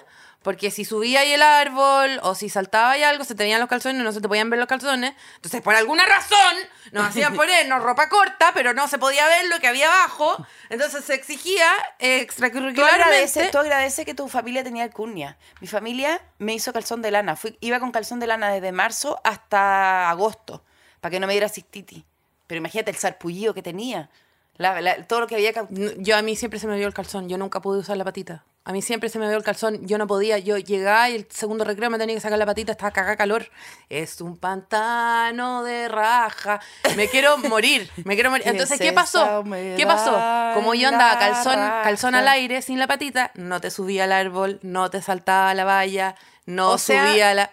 [0.43, 4.01] porque si subía ahí el árbol o si saltaba ahí algo, se tenían los calzones,
[4.03, 5.13] no se te podían ver los calzones.
[5.35, 6.55] Entonces, por alguna razón,
[6.91, 10.43] nos hacían ponernos ropa corta, pero no se podía ver lo que había abajo.
[10.69, 11.67] Entonces se exigía
[11.99, 13.49] eh, Tú agradeces, extracurricularmente.
[13.51, 15.37] tú agradeces que tu familia tenía alcurnia.
[15.59, 17.35] Mi familia me hizo calzón de lana.
[17.35, 20.63] Fui, iba con calzón de lana desde marzo hasta agosto,
[21.01, 22.03] para que no me diera cistitis.
[22.47, 24.09] Pero imagínate el sarpullido que tenía.
[24.57, 25.53] La- la- todo lo que había...
[25.69, 28.43] Yo a mí siempre se me vio el calzón, yo nunca pude usar la patita.
[28.63, 31.27] A mí siempre se me vio el calzón, yo no podía, yo llegaba y el
[31.31, 33.49] segundo recreo me tenía que sacar la patita, estaba cagada calor.
[33.89, 36.61] Es un pantano de raja.
[36.95, 38.43] Me quiero morir, me quiero morir.
[38.43, 39.43] ¿Qué Entonces, es ¿qué pasó?
[39.75, 40.11] ¿Qué pasó?
[40.53, 44.59] Como yo andaba calzón, calzón al aire sin la patita, no te subía al árbol,
[44.61, 47.51] no te saltaba a la valla, no O sea, subía a la...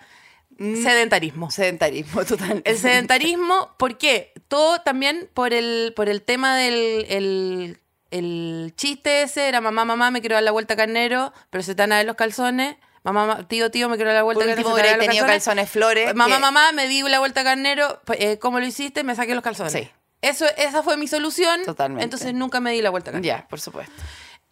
[0.59, 1.51] Sedentarismo.
[1.51, 2.62] Sedentarismo total.
[2.64, 4.33] El sedentarismo, ¿por qué?
[4.49, 10.11] Todo también por el, por el tema del el, el chiste ese, era mamá, mamá,
[10.11, 12.77] me quiero dar la vuelta carnero, pero se te van a ver los calzones.
[13.05, 14.92] Mamá, ma- tío, tío, me quiero dar la vuelta Porque carnero, tú se te van
[14.92, 16.14] a hubieras ver los tenido calzones flores.
[16.14, 19.05] Mamá, que- mamá, me di la vuelta carnero, pues, eh, ¿cómo lo hiciste?
[19.05, 19.73] Me saqué los calzones.
[19.73, 19.90] Sí.
[20.21, 21.62] Eso, esa fue mi solución.
[21.64, 22.03] Totalmente.
[22.05, 23.37] Entonces nunca me di la vuelta carnero.
[23.37, 23.92] Ya, por supuesto.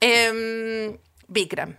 [0.01, 1.77] Em, Bikram.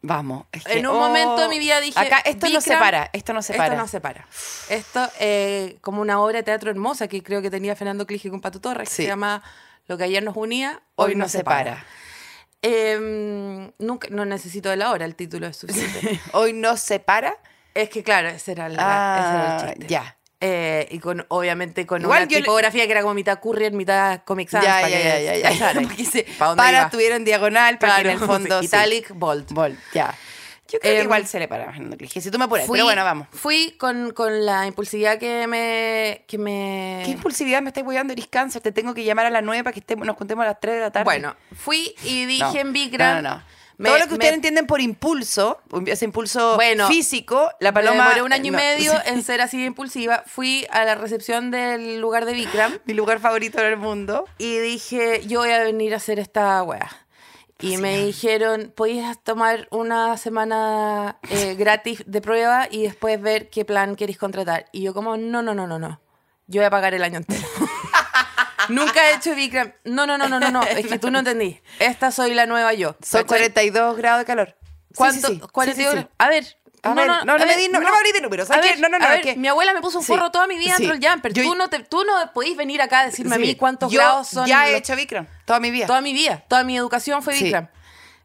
[0.00, 0.46] Vamos.
[0.52, 1.98] es que- En un oh, momento de mi vida dije.
[1.98, 3.64] Acá esto no se para, esto no se para.
[3.66, 4.26] Esto no se para.
[4.70, 8.40] Esto, eh, como una obra de teatro hermosa que creo que tenía Fernando Clige con
[8.40, 9.42] Pato Torres, que se llama
[9.88, 11.84] Lo que ayer nos unía, Hoy no se para.
[12.62, 16.20] Eh, nunca, no necesito de la hora, el título es suficiente.
[16.32, 17.36] Hoy no se para.
[17.74, 18.74] es que, claro, ese era, la-
[19.18, 19.86] ese era Ah, el chiste.
[19.88, 20.14] ya.
[20.40, 23.72] Eh, y con, obviamente, con Igual una yo le- tipografía que era como mitad Courier,
[23.72, 24.64] mitad Comic Sans.
[24.64, 25.72] Ya, para ya, que ya, ya, ya.
[25.82, 28.60] Porque se- para en diagonal, para que en el Claro, fondo.
[28.60, 28.66] sí.
[28.66, 29.52] Italic, bold.
[29.52, 30.14] Bold, ya.
[30.70, 32.20] Yo creo que Em, igual se le para a Fernando Clige.
[32.20, 33.28] Si tú me apuras, Fui- pero bueno, vamos.
[33.32, 36.24] Fui con, con la impulsividad que me...
[36.28, 38.12] Que me ¿Qué impulsividad me estás cuidando?
[38.12, 38.60] Eres cáncer.
[38.62, 40.74] Te tengo que llamar a las 9 para que estemos- nos contemos a las 3
[40.76, 41.04] de la tarde.
[41.04, 43.22] Bueno, fui y dije No, en Bikram...
[43.22, 43.42] No, no, no.
[43.78, 47.74] me- Todo lo que me- ustedes entienden por impulso, ese impulso Bueno, físico, la Me
[47.74, 48.02] paloma.
[48.04, 48.58] demoré un año no.
[48.58, 50.22] y medio en ser así de impulsiva.
[50.26, 54.26] Fui a la recepción del lugar de Bikram Mi lugar favorito en el mundo.
[54.36, 56.90] y dije, yo voy a venir a hacer esta wea.
[57.60, 63.64] Y me dijeron, podías tomar una semana eh, gratis de prueba y después ver qué
[63.64, 64.66] plan queréis contratar.
[64.72, 66.00] Y yo como, no, no, no, no, no.
[66.46, 67.46] Yo voy a pagar el año entero.
[68.68, 69.72] Nunca he hecho Bikram.
[69.84, 70.62] No, no, no, no, no, no.
[70.62, 71.60] Es que tú no entendí.
[71.78, 72.96] Esta soy la nueva yo.
[73.02, 73.50] Son ¿cachai?
[73.50, 74.56] 42 grados de calor.
[74.60, 75.28] Sí, ¿Cuánto?
[75.28, 75.48] sí, sí.
[75.52, 76.08] 42 Sí, sí, sí.
[76.18, 76.58] A ver.
[76.82, 78.64] A ver, no, no a me ver, di- no- no me hablé de números, ¿sabes
[78.64, 80.30] A ver, No, no, no, a ver, que- mi abuela me puso un Sí, forro
[80.30, 80.84] toda mi vida sí.
[80.84, 81.32] dentro del jumper.
[81.32, 83.98] Yo- tú, no te, tú no podís venir acá a decirme a mí cuántos Yo
[84.00, 84.46] grados son.
[84.46, 85.86] Ya he los- hecho Bikram toda mi vida.
[85.86, 86.44] Toda mi vida.
[86.48, 87.34] Toda mi educación fue.
[87.34, 87.68] Bikram.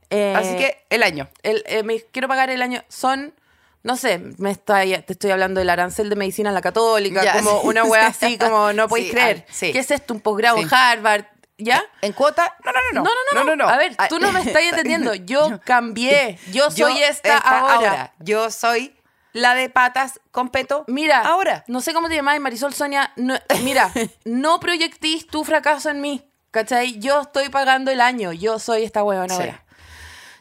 [0.10, 1.30] Eh, Así que el año.
[1.42, 2.84] el- eh, me quiero pagar el año.
[2.90, 3.34] Son,
[3.82, 7.34] no sé, me está, te estoy hablando del arancel de medicina en la católica, Ya,
[7.34, 9.46] como una wea así, como no podéis creer.
[9.60, 10.14] ¿Qué es esto?
[10.14, 10.76] ¿Un posgrado en Sí.
[10.76, 11.26] Harvard?
[11.64, 11.84] ¿Ya?
[12.02, 12.56] ¿En cuota?
[12.66, 13.04] No, no, no.
[13.04, 13.70] No, no, no, no.
[13.70, 15.14] A ver, Ah, tú no me estás entendiendo.
[15.16, 16.38] Yo cambié.
[16.52, 18.14] Yo soy esta, ahora.
[18.20, 18.96] Yo soy
[19.32, 20.84] la de patas con peto.
[20.88, 21.64] Mira, Ahora.
[21.68, 23.12] no sé cómo te llamas, Marisol Sonia.
[23.16, 23.92] no- mira,
[24.26, 26.30] no proyectís tu fracaso en mí.
[26.52, 27.00] ¿Cachai?
[27.00, 28.32] Yo estoy pagando el año.
[28.32, 29.42] Yo soy esta huevona Sí.
[29.42, 29.64] ahora.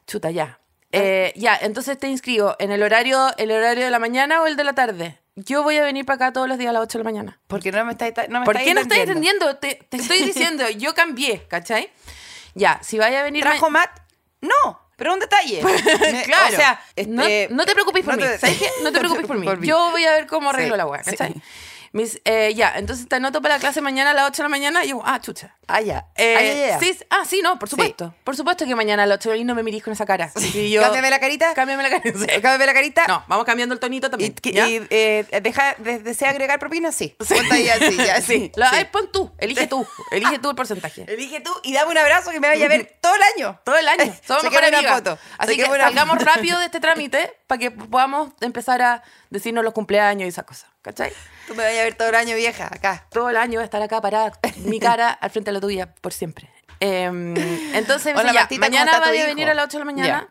[0.07, 0.59] Chuta, ya.
[0.95, 4.57] Eh, ya, entonces te inscribo en el horario, el horario de la mañana o el
[4.57, 5.22] de la tarde.
[5.37, 7.41] Yo voy a venir para acá todos los días a las 8 de la mañana.
[7.47, 9.57] Porque no me está, no me ¿Por estáis qué no estás entendiendo.
[9.57, 11.91] Te, te estoy diciendo, yo cambié, ¿cachai?
[12.55, 13.43] Ya, si vaya a venir...
[13.43, 13.99] ¿Trajo ma- Matt?
[14.43, 15.63] No, pero un detalle.
[16.13, 16.53] Me- Claro.
[16.53, 18.29] O sea, no, este, no te preocupes por no mí.
[18.29, 18.69] te- ¿Sabes qué?
[18.83, 19.67] No te preocupes por mí.
[19.67, 21.17] Yo voy a ver cómo arreglo Sí, la hueá, sí.
[22.25, 24.85] Eh, ya, entonces te anoto para la clase mañana a las 8 de la mañana
[24.85, 25.57] y yo, ah, chucha.
[25.69, 26.07] Ah, ya.
[26.17, 28.15] Eh, Ah, ya, sí, ah, sí, no, por supuesto.
[28.25, 30.31] Por supuesto que mañana a las 8 y no me mirís con esa cara.
[30.55, 31.55] Y yo, Cámbiame la carita.
[31.55, 32.03] Cámbiame la cara.
[32.05, 32.27] sí.
[32.41, 33.05] Cámbiame la carita.
[33.09, 34.35] No, vamos cambiando el tonito también.
[34.43, 34.53] y,
[34.91, 36.93] eh, deja, de- ¿Desea agregar propina?
[36.93, 37.15] Sí.
[37.29, 38.51] Cuenta ya, sí, ya, sí.
[38.55, 38.61] Sí.
[38.71, 41.05] ay, pon tú, elige tú, elige tú el porcentaje.
[41.09, 43.61] Elige tú y dame un abrazo que me vaya a ver todo el año.
[43.65, 44.13] Todo el año.
[44.27, 44.95] Somos una amigas.
[44.95, 45.19] foto.
[45.39, 50.27] Así que salgamos rápido de este trámite para que podamos empezar a decirnos los cumpleaños
[50.27, 50.71] y esas cosas.
[50.83, 51.13] ¿Cachai?
[51.47, 53.07] Tú me vayas a ver todo el año, vieja, acá.
[53.11, 54.33] Todo el año voy a estar acá parada,
[54.65, 56.49] mi cara al frente de la tuya, por siempre.
[56.81, 57.37] Em,
[57.75, 59.79] entonces, me Hola, dice, ya, Martita, ¿cómo mañana vaya a venir a las 8 de
[59.79, 60.29] la mañana.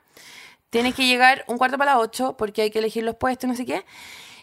[0.70, 3.48] Tienes que llegar un cuarto para las 8 porque hay que elegir los puestos y
[3.48, 3.86] no sé qué.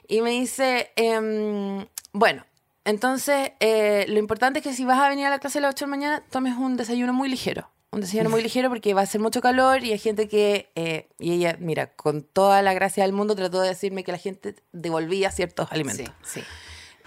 [0.08, 2.44] Y me dice, em, bueno,
[2.84, 5.74] Entonces, eh, lo importante es que si vas a venir a la clase a las
[5.74, 7.70] 8 de la mañana, tomes un desayuno muy ligero.
[7.90, 11.08] Un desayuno muy ligero porque va a hacer mucho calor y hay gente que, eh,
[11.18, 14.54] y ella, mira, con toda la gracia del mundo trató de decirme que la gente
[14.72, 16.12] devolvía ciertos alimentos.
[16.22, 16.46] Sí, sí.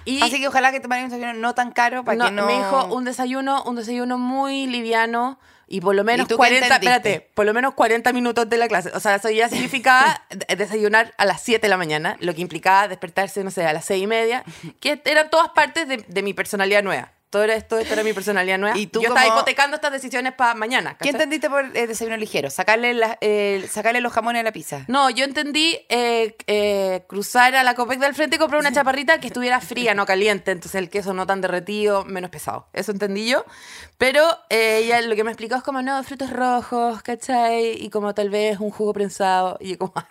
[0.06, 2.48] Y Así que ojalá que tomaran un desayuno no tan caro para no, que no...
[2.48, 6.66] me dijo un desayuno, un desayuno muy liviano y por lo menos tú qué 40,
[6.66, 6.96] entendiste?
[6.98, 8.90] espérate, por lo menos 40 minutos de la clase.
[8.96, 12.42] O sea, eso ya significaba de- desayunar a las 7 de la mañana, lo que
[12.42, 14.44] implicaba despertarse, no sé, a las 6 y media,
[14.80, 17.14] que eran todas partes de, de mi personalidad nueva.
[17.32, 18.78] Todo era esto, esto era mi personalidad nueva.
[18.78, 20.92] Y tú Yo estaba hipotecando estas decisiones para mañana.
[20.92, 21.12] ¿Qué ¿cachai?
[21.12, 22.50] entendiste por eh, desayuno ligero?
[22.50, 24.84] Sacarle, la- eh, sacarle los jamones a la pizza.
[24.90, 29.22] No, yo entendí eh, eh, cruzar a la Copec del frente y comprar una chaparrita
[29.22, 30.52] que estuviera fría, no caliente.
[30.52, 32.68] Entonces el queso no tan derretido, menos pesado.
[32.74, 33.46] Eso entendí yo.
[33.98, 37.82] Pero ella lo que me explicó es como, no, frutos rojos, ¿cachai?
[37.82, 39.58] Y como tal vez un jugo prensado.
[39.62, 39.94] Y yo como...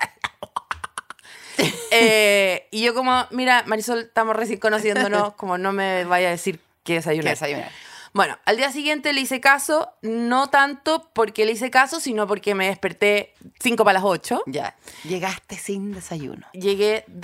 [1.90, 6.61] Eh, y yo como, mira, Marisol, estamos recién conociéndonos, como no me vaya a decir
[6.82, 7.30] que ¿Qué desayunar.
[7.34, 7.70] desayunar?
[8.12, 12.56] Bueno, al día siguiente le hice caso, no tanto porque le hice caso, sino porque
[12.56, 14.42] me desperté 5 para las 8.
[14.46, 14.74] Ya.
[15.04, 16.46] Llegaste sin desayuno.
[16.52, 17.14] Llegué ¿Ya?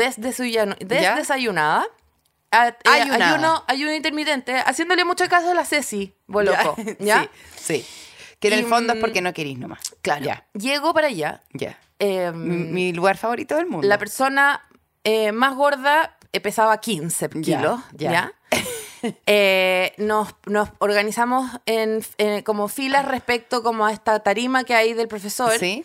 [1.17, 1.87] desdesayunada.
[2.53, 3.33] A- eh, Ayunada.
[3.33, 6.77] ayuno, ayuno intermitente, haciéndole mucho caso a la Ceci, loco.
[7.01, 7.29] ¿Ya?
[7.57, 7.87] Sí, sí.
[8.39, 9.81] Que en Y, el fondo es mm, porque no querís nomás.
[10.03, 10.25] Claro.
[10.25, 11.43] Ya, Llego para allá.
[11.53, 11.77] ya.
[11.99, 13.89] eh, Mi, lugar favorito del mundo.
[13.89, 14.63] la persona
[15.03, 17.81] eh, más gorda eh, pesaba 15 Ya, kilos.
[17.93, 18.13] ya.
[18.13, 18.33] ¿ya?
[19.27, 24.95] Eh, nos, nos organizamos en, en- como filas respecto como a esta tarima que hay
[24.95, 25.53] del profesor.
[25.59, 25.85] Sí.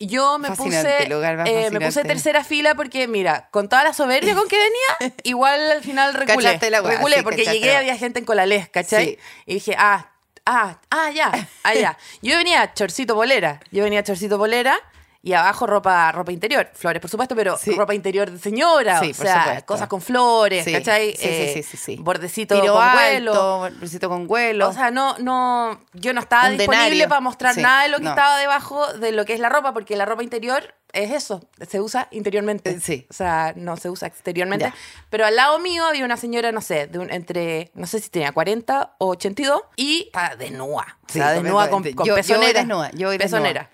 [0.00, 3.92] Yo me Fascinante, puse, lugar eh, me puse tercera fila porque, mira, con toda la
[3.94, 6.58] soberbia con que venía, igual al final reculé.
[6.70, 9.06] La reculé sí, porque llegué había gente en Colalés, ¿cachai?
[9.06, 9.18] Sí.
[9.46, 10.12] Y dije, ah,
[10.46, 11.96] ah, ah, ya, ah, ya.
[12.22, 14.76] Yo venía chorcito bolera, yo venía chorcito bolera
[15.26, 17.70] y abajo ropa, ropa interior, flores, por supuesto, pero Sí.
[17.72, 19.66] ropa interior de señora, Sí, o sea, supuesto.
[19.66, 21.12] cosas con flores, Sí, ¿cachai?
[21.12, 21.96] sí, sí, Eh, sí, sí, sí.
[21.98, 23.58] Bordecito Tiro con alto, vuelo.
[23.58, 24.68] bordecito con vuelo.
[24.68, 27.08] O sea, no, no, yo no estaba Un disponible denario.
[27.08, 28.10] para mostrar nada de lo que no.
[28.10, 31.80] estaba debajo de lo que es la ropa, porque la ropa interior es eso, se
[31.80, 32.70] usa interiormente.
[32.70, 33.06] Eh, sí.
[33.10, 34.66] O sea, no se usa exteriormente.
[34.66, 34.74] Ya.
[35.10, 38.10] Pero al lado mío había una señora, no sé, de un- entre, no sé si
[38.10, 40.98] tenía 40 o 82, y estaba desnuda.
[41.08, 42.60] O Sí, sea, desnuda con, con Yo- yo pezonera.
[42.60, 43.18] desnuda, yo desnuda.
[43.24, 43.70] pezonera.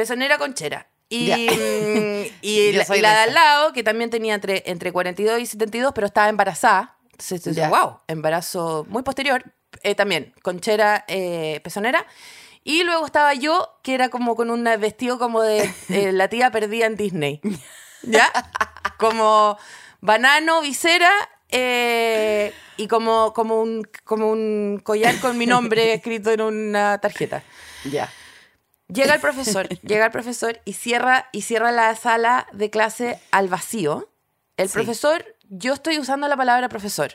[0.00, 0.86] Pezonera conchera.
[1.10, 5.40] Y, mm, y la, y la de al lado, que también tenía entre, entre 42
[5.40, 6.96] y 72, pero estaba embarazada.
[7.12, 9.44] Entonces, wow, embarazo muy posterior,
[9.82, 12.06] eh, también, conchera, eh, pezonera.
[12.64, 16.50] Y luego estaba yo, que era como con un vestido como de eh, la tía
[16.50, 17.42] perdida en Disney.
[18.02, 18.32] ¿Ya?
[18.96, 19.58] Como
[20.00, 21.10] banano, visera
[21.50, 27.42] eh, y como, como, un, como un collar con mi nombre escrito en una tarjeta.
[27.84, 28.10] Ya.
[28.92, 33.48] Llega el profesor, llega el profesor y cierra, y cierra la sala de clase al
[33.48, 34.08] vacío.
[34.56, 34.74] El Sí.
[34.74, 37.14] profesor, yo estoy usando la palabra profesor,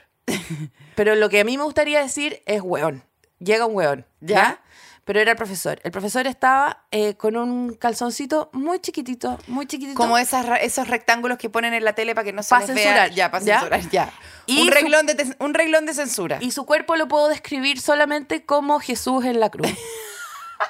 [0.95, 3.03] pero lo que a mí me gustaría decir es weón.
[3.39, 4.35] Llega un weón, ¿ya?
[4.35, 4.61] ¿Ya?
[5.03, 5.79] Pero era el profesor.
[5.83, 9.95] El profesor estaba eh, con un calzoncito muy chiquitito, muy chiquitito.
[9.95, 12.67] Como esas, esos rectángulos que ponen en la tele para que no se Pa' les
[12.67, 13.15] censurar, vea.
[13.15, 13.59] Ya, para ¿ya?
[13.59, 14.11] censurar, ya.
[14.47, 16.39] Y un, reglón de, un reglón de censura.
[16.41, 19.67] Y su cuerpo lo puedo describir solamente como Jesús en la cruz.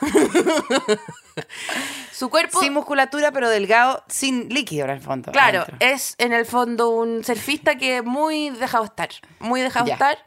[2.11, 2.59] su cuerpo...
[2.59, 5.31] Sin musculatura, pero delgado, sin líquido en el fondo.
[5.31, 5.77] Claro, adentro.
[5.87, 10.17] es en el fondo un surfista que muy dejado estar, muy dejado estar,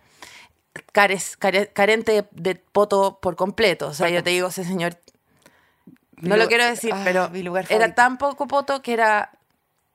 [0.93, 3.89] cares- care- carente de poto por completo.
[3.89, 4.99] O sea, yo te digo, ese señor,
[6.17, 9.33] no lo quiero decir, ah, pero mi lugar era tan poco poto que era,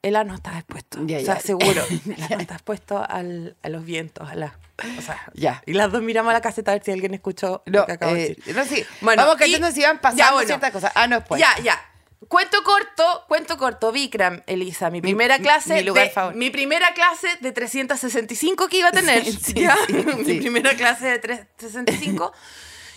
[0.02, 1.00] el ano estaba expuesto.
[1.06, 1.84] Ya, o sea, seguro,
[2.18, 4.58] el ano está expuesto al- a los vientos, a la...
[4.98, 5.62] O sea, Ya.
[5.66, 7.92] Y las dos miramos a la caseta a ver si alguien escuchó No, lo que
[7.94, 8.56] acabo de eh, decir.
[8.56, 8.84] no, sí.
[9.02, 10.48] Bueno, Vamos cachando si van pasando ya, bueno.
[10.48, 10.92] ciertas cosas.
[10.96, 11.40] Ah, no, después.
[11.40, 11.80] Ya, ya.
[12.28, 16.40] Cuento corto, cuento corto, Vikram, Elisa, mi primera mi- clase, mi lugar de, favorito.
[16.40, 19.76] mi primera clase de 365 que iba a tener, Sí, sí, ¿ya?
[19.88, 19.94] sí,
[20.26, 22.32] mi primera clase de 365,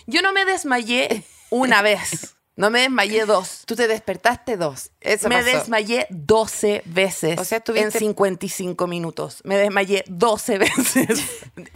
[0.07, 4.89] yo no me desmayé una vez, no me desmayé dos, Tú te despertaste dos.
[4.99, 5.57] Eso me pasó.
[5.57, 9.39] desmayé 12 veces O sea, en tuviste- 55 minutos.
[9.45, 11.23] Me desmayé 12 veces.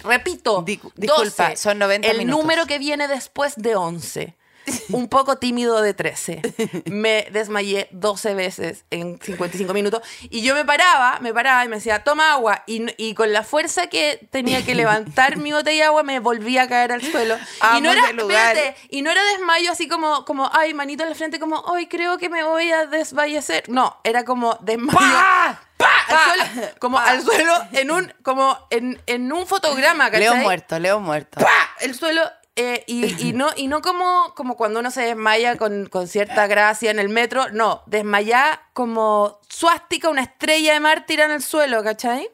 [0.04, 1.56] Repito, Di- disculpa, 12.
[1.58, 2.42] son 90 El minutos.
[2.42, 4.36] número que viene después de 11.
[4.92, 6.42] Un poco tímido de 13.
[6.86, 10.02] Me desmayé 12 veces en 55 minutos.
[10.30, 12.64] Y yo me paraba, me paraba y me decía, toma agua.
[12.68, 16.68] Y, con la fuerza que tenía que levantar mi botella de agua, me volvía a
[16.68, 17.38] caer al suelo.
[17.78, 18.56] y no era, ese lugar.
[18.56, 21.88] espérate, y no era desmayo así como, como, ay, manito en la frente, como, ay,
[21.88, 23.64] creo que me voy a desfallecer.
[23.70, 24.98] No, era como desmayo.
[24.98, 25.62] ¡Pah!
[25.78, 25.88] ¡Pa!
[26.08, 27.06] Al suelo, como ¡Pa!
[27.06, 30.20] al suelo en un, como en, en un fotograma, ¿cachai?
[30.22, 31.40] Leo muerto, Leo muerto.
[31.80, 32.22] El suelo.
[32.56, 36.48] Eh, y, y no, y no como, como cuando uno se desmaya con, con cierta
[36.48, 37.50] gracia en el metro.
[37.50, 42.30] No, desmayá como suástica, una estrella de mar tirada en el suelo, ¿cachai?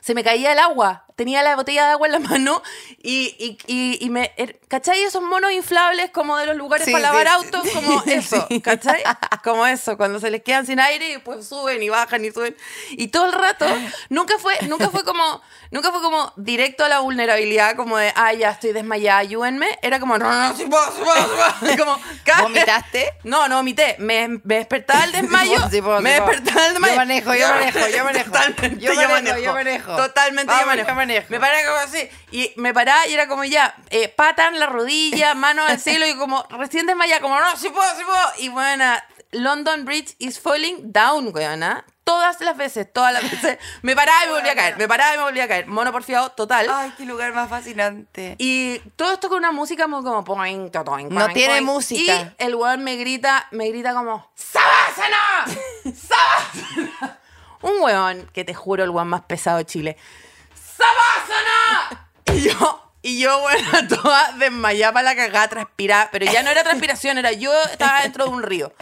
[0.00, 1.04] Se me caía el agua.
[1.20, 2.62] Tenía la botella de agua en la mano
[3.02, 4.32] y, y, y, y me...
[4.38, 5.02] er- ¿Cachai?
[5.02, 8.48] Esos monos inflables como de los lugares Sí, para lavar sí, autos, sí, como eso,
[8.62, 9.02] ¿cachai?
[9.42, 12.56] Como eso, cuando se les quedan sin aire y pues suben y bajan y suben.
[12.92, 13.66] Y todo el rato,
[14.10, 18.32] nunca fue, nunca fue como, nunca fue como directo a la vulnerabilidad, como de, ah,
[18.32, 19.76] ya estoy desmayada, ayúdenme.
[19.82, 21.76] Era como, no, no, sí puedo, sí puedo, sí puedo.
[21.84, 21.98] Como,
[22.42, 23.12] ¿Vomitaste?
[23.24, 23.96] No, no vomité.
[23.98, 25.68] Me, me despertaba el desmayo.
[25.70, 26.92] Sí puedo, me despertaba el desmayo.
[26.92, 28.30] Yo manejo, yo manejo, yo manejo.
[28.30, 29.96] Totalmente, Yo manejo, yo manejo.
[29.96, 30.86] Totalmente yo manejo.
[31.28, 32.08] Me paraba como así.
[32.30, 36.06] Y me paraba y era como ya, eh, pata en la rodilla, mano al cielo
[36.06, 38.26] y como recién desmayada, como no, sí puedo, sí puedo.
[38.38, 38.84] Y bueno,
[39.32, 41.84] London Bridge is falling down, weona.
[42.02, 43.58] Todas las veces, todas las veces.
[43.82, 45.66] Me paraba y me volvía a caer, me paraba y me volvía a caer.
[45.68, 46.66] Mono porfiado, total.
[46.68, 48.34] Ay, qué lugar más fascinante.
[48.38, 51.64] Y todo esto con una música muy como poing, No poing, tiene poing.
[51.64, 52.34] música.
[52.36, 55.44] Y el weón me grita, me grita como ¡Sabásana!
[55.94, 57.18] ¡Sabásana!
[57.62, 59.96] Un weón que te juro el weón más pesado de Chile.
[62.34, 63.68] Y yo, y yo, bueno,
[64.02, 66.08] toda desmayada para la cagada, transpirada.
[66.12, 68.72] Pero ya no era transpiración, era yo estaba dentro de un río.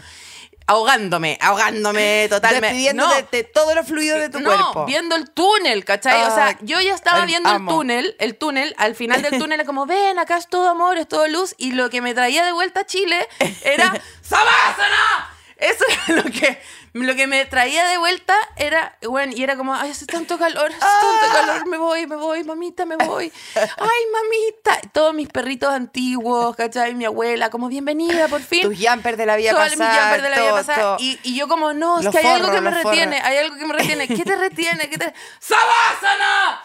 [0.66, 2.92] Ahogándome, ahogándome totalmente.
[2.92, 3.08] No.
[3.32, 4.84] de, todos los fluidos de tu no, cuerpo.
[4.84, 6.22] viendo el túnel, ¿cachai?
[6.24, 7.70] o sea, Ah, yo ya estaba el viendo amo.
[7.70, 10.98] el túnel, el túnel, al final del túnel era como, ven, acá es todo amor,
[10.98, 13.26] es todo luz, y lo que me traía de vuelta a Chile
[13.64, 15.30] era ¡Sabásana!
[15.56, 16.60] Eso era lo que,
[16.94, 20.70] lo que me traía de vuelta era, bueno, y era como, ay, hace tanto calor,
[20.72, 21.00] hace Ah.
[21.20, 23.32] tanto calor, me voy, me voy, mamita, me voy.
[23.54, 24.88] Ay, mamita.
[24.92, 26.94] Todos mis perritos antiguos, ¿cachai?
[26.94, 28.62] Mi abuela, como bienvenida, por fin.
[28.62, 30.00] Tus jumpers de la vida Todas mis pasada.
[30.02, 30.78] jumpers de la vida pasada.
[30.82, 30.96] todo.
[31.00, 33.30] Y, y yo como, no, es Los que hay algo forros, que me retiene, forros.
[33.30, 34.08] hay algo que me retiene.
[34.08, 34.90] ¿Qué te retiene?
[34.90, 35.14] ¿Qué te...
[35.40, 36.62] ¡Sabásana!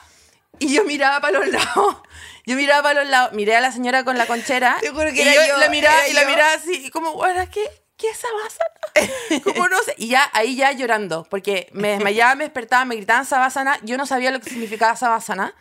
[0.60, 1.98] Y yo miraba para los lados.
[2.46, 3.34] Yo miraba para los lados.
[3.34, 4.78] Miré a la señora con la conchera.
[4.80, 6.86] Te juro que y era yo, yo, la miraba y la miraba así.
[6.86, 7.64] Y como, bueno, ¿qué?
[8.04, 9.44] ¿Qué es sabásana?
[9.46, 9.96] Como no sé.
[9.98, 11.26] Y ya, ahí ya llorando.
[11.30, 13.80] Porque me desmayaba, me despertaba, me gritaban sabásana.
[13.84, 15.56] Yo no sabía lo que significaba sabásana.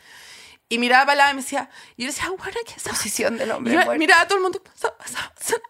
[0.69, 2.83] Y miraba para lado y me decía, y yo decía, bueno, ¿qué es?
[2.83, 5.63] Posición del hombre Yo miraba a todo el mundo, "Sa- sabásana,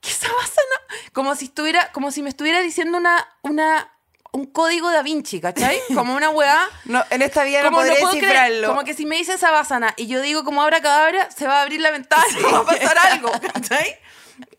[0.00, 0.76] ¿qué sabásana?
[1.12, 3.92] Como si estuviera, como si me estuviera diciendo una, una,
[4.32, 5.78] un código da Vinci, ¿cachai?
[5.94, 6.68] Como una weá.
[6.86, 8.68] No, en esta vida no podré descifrarlo.
[8.68, 11.62] como que si me dice sabásana y yo digo como abra cadabra, se va a
[11.62, 13.96] abrir la ventana y va a pasar algo, ¿cachai?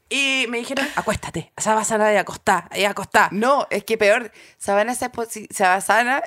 [0.09, 3.33] Y me dijeron, acuéstate, sabásana de acostar, ahí acostar.
[3.33, 4.31] No, es que peor.
[4.57, 6.21] Sabana es posi- sabana,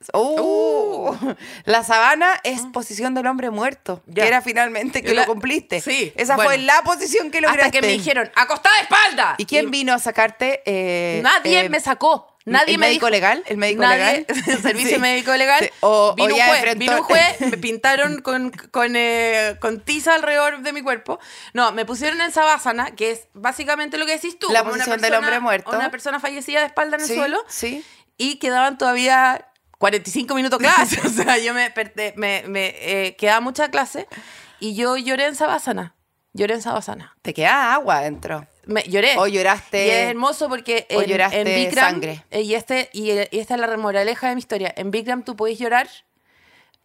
[0.00, 0.42] sabana.
[0.42, 1.16] ¡Uh!
[1.64, 4.02] La sabana es posición del hombre muerto.
[4.06, 4.22] Ya.
[4.22, 5.80] Que era finalmente que La- lo cumpliste.
[5.80, 6.50] Sí, Esa bueno.
[6.50, 7.62] fue la posición que lograste.
[7.66, 9.34] Hasta que me dijeron, acostada de espalda.
[9.38, 10.62] ¿Y quién vino a sacarte?
[10.66, 12.26] eh, Nadie eh, me sacó.
[12.46, 13.44] Nadie ¿el me médico dijo- legal?
[13.46, 14.26] ¿El médico Nadie- legal?
[14.46, 14.98] El servicio Sí.
[14.98, 15.60] médico legal.
[15.64, 15.70] Sí.
[15.80, 20.14] O- vino, o un juez, vino un juez, me pintaron con, con, eh, con tiza
[20.14, 21.20] alrededor de mi cuerpo.
[21.52, 24.48] No, me pusieron en sabásana, que es básicamente lo que decís tú.
[24.50, 25.70] La posición del persona- hombre muerto.
[25.76, 27.44] Una persona fallecida de espalda en el suelo.
[27.48, 27.84] sí.
[28.22, 29.46] Y quedaban todavía
[29.80, 31.00] 45 minutos clase.
[31.06, 34.06] o sea, yo me, desperté- me, me eh, quedaba mucha clase
[34.60, 35.94] y yo lloré en sabásana.
[36.34, 37.16] Lloré en sabásana.
[37.22, 38.46] Te queda agua adentro.
[38.66, 39.16] Me, lloré.
[39.18, 42.24] O lloraste- Y es hermoso porque o en, lloraste en Bikram, sangre.
[42.30, 44.72] eh, y, este, y, y esta es la remoraleja de mi historia.
[44.76, 45.88] En Bikram tú podés llorar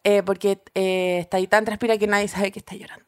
[0.05, 3.05] eh, porque eh, está ahí tan transpira que nadie sabe que está llorando.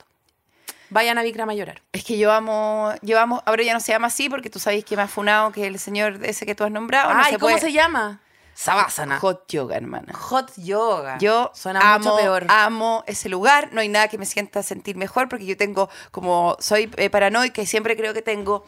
[0.89, 1.82] Vayan a Bikram a llorar.
[1.93, 4.86] Es que yo amo, yo amo, ahora ya no se llama así porque tú sabes
[4.86, 7.13] que me ha funado que el señor ese que tú has nombrado.
[7.13, 8.21] no Ay, se ¿cómo puede- se llama?
[8.60, 9.20] Savasana.
[9.20, 10.13] Hot, Hot yoga, hermana.
[10.58, 11.20] yoga.
[11.20, 12.46] Yo Suena amo, mucho peor.
[12.50, 13.70] amo ese lugar.
[13.72, 17.62] No hay nada que me sienta sentir mejor porque yo tengo, como soy eh, paranoica
[17.62, 18.65] y siempre creo que tengo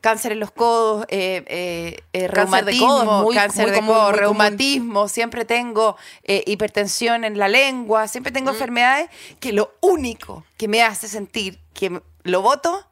[0.00, 4.12] cáncer en los codos, eh, de reumatismo, codos, muy- cáncer muy de común, codos, muy
[4.12, 4.20] común.
[4.38, 8.34] reumatismo, siempre tengo eh, hipertensión en la lengua, siempre Mm.
[8.34, 12.84] tengo enfermedades que lo único que me hace sentir que lo voto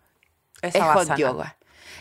[0.63, 1.57] Es es hot yoga.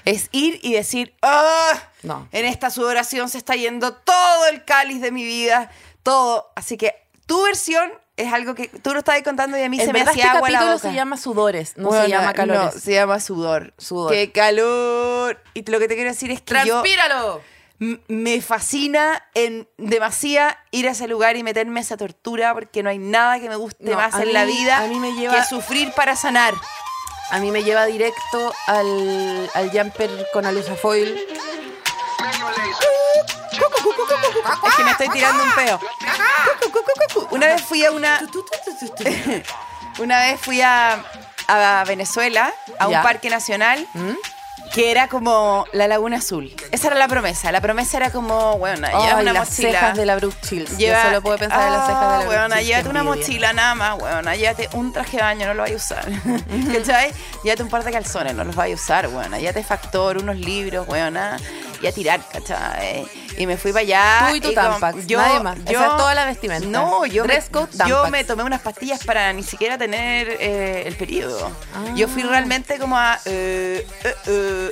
[0.06, 1.74] Es ir y decir, ¡ah!
[2.04, 2.28] No.
[2.32, 5.72] En esta sudoración se está yendo todo el cáliz de mi vida,
[6.04, 6.52] todo.
[6.56, 9.88] Así que tu versión es algo que tú lo estabas contando y a mí En
[9.88, 10.90] se me verdad, hacía este agua la capítulo boca.
[10.90, 12.76] se llama sudores, no Bueno, se llama calores.
[12.76, 13.74] No, se llama sudor.
[13.78, 14.12] Sudor.
[14.14, 15.42] ¡Qué calor!
[15.56, 17.42] Y lo que te quiero decir es que yo ¡Transpíralo!
[17.82, 22.84] m- me fascina en demasía ir a ese lugar y meterme a esa tortura porque
[22.84, 25.36] no hay nada que me guste No, más en la vida a mí me lleva-
[25.36, 26.54] que sufrir para sanar.
[27.32, 31.18] A mí me lleva directo al, al jumper con alusa foil.
[34.68, 35.80] Es que me estoy tirando un peo.
[37.32, 38.22] Una vez fui a una.
[39.98, 41.02] Una vez fui a,
[41.48, 43.02] a Venezuela, a un Ya.
[43.02, 43.88] parque nacional,
[44.74, 46.54] que era como la Laguna Azul.
[46.72, 47.52] Esa era la promesa.
[47.52, 49.70] La promesa era como, bueno, lleva Ay, una las mochila.
[49.72, 50.78] cejas de la Brooke Shields.
[50.78, 52.68] Lleva- Yo solo puedo pensar en las cejas de la Ah, Brooke Shields.
[52.68, 53.22] llévate una envidia.
[53.22, 54.36] mochila nada más, weona.
[54.36, 56.06] Llévate un traje de baño, no lo vayas a usar.
[56.74, 57.12] ¿Cachai?
[57.44, 59.40] Llévate un par de calzones, no los vayas a usar, weona.
[59.40, 61.38] Llévate factor, unos libros, weona.
[61.86, 63.06] Y a tirar, ¿cachai?
[63.38, 64.28] Y me fui para allá.
[64.30, 65.58] Tú y tu como- Tampax, nadie más.
[65.66, 66.68] Esa es toda la vestimenta.
[66.68, 67.40] No, yo, me,
[67.88, 71.52] yo me tomé unas pastillas para ni siquiera tener eh, el periodo.
[71.76, 71.94] Ah.
[71.96, 73.20] Yo fui realmente como a...
[73.26, 74.70] eh, eh,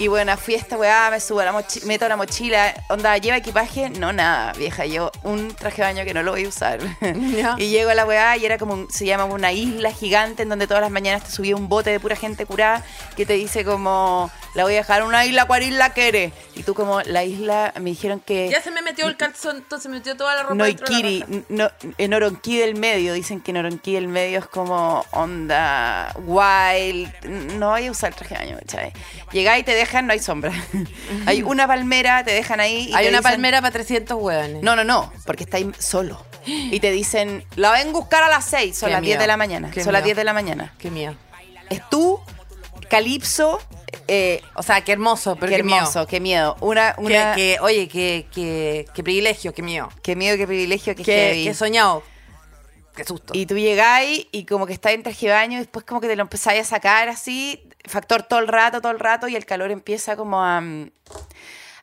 [0.00, 3.16] y bueno, fui a esta weá, me subo a la mochi- meto la mochila, onda,
[3.18, 6.48] lleva equipaje, no nada, vieja, yo un traje de baño que no lo voy a
[6.48, 6.80] usar.
[7.58, 10.48] Y llego a la weá y era como, un- se llama una isla gigante en
[10.48, 12.82] donde todas las mañanas te subía un bote de pura gente curada
[13.16, 16.32] que te dice como, la voy a dejar en una isla, ¿cuál isla quiere?
[16.54, 18.48] Y tú como, la isla, me dijeron que...
[18.50, 21.00] Ya se me metió el calzón, entonces me metió toda la ropa dentro de la
[21.02, 26.12] Noikiri, no, en Oronquí del medio, dicen que en Oronquí del medio es como onda
[26.24, 27.12] wild,
[27.58, 28.92] no hay a usar traje de baño, ¿cachai?
[29.32, 30.52] Llegáis y te dejan, no hay sombra.
[31.26, 32.88] hay una palmera, te dejan ahí.
[32.90, 34.62] y Hay una dicen- palmera para 300 hueones.
[34.62, 36.24] No, no, no, porque estáis solo.
[36.46, 39.18] Y te dicen, la ven a buscar a las 6, son Qué las 10 de
[39.18, 39.70] miedo, la mañana.
[39.70, 40.06] qué Son las miedo.
[40.06, 40.74] 10 de la mañana.
[40.78, 41.14] Qué miedo.
[41.70, 42.20] Es tú,
[42.88, 43.60] Calipso,
[44.08, 45.78] eh, O sea, qué hermoso, pero qué qué, miedo.
[45.78, 46.56] hermoso, qué miedo.
[46.60, 49.88] Una, una, que, oye, qué, qué, qué privilegio, qué miedo.
[50.02, 52.02] qué miedo, qué privilegio, qué, Qué, qué soñado.
[52.94, 53.32] Qué susto.
[53.36, 56.08] Y tú llegáis y como que estás en traje de baño y después como que
[56.08, 59.44] te lo empezáis a sacar así, factor todo el rato, todo el rato y el
[59.44, 60.90] calor empieza como a, mm,
[61.25, 61.25] a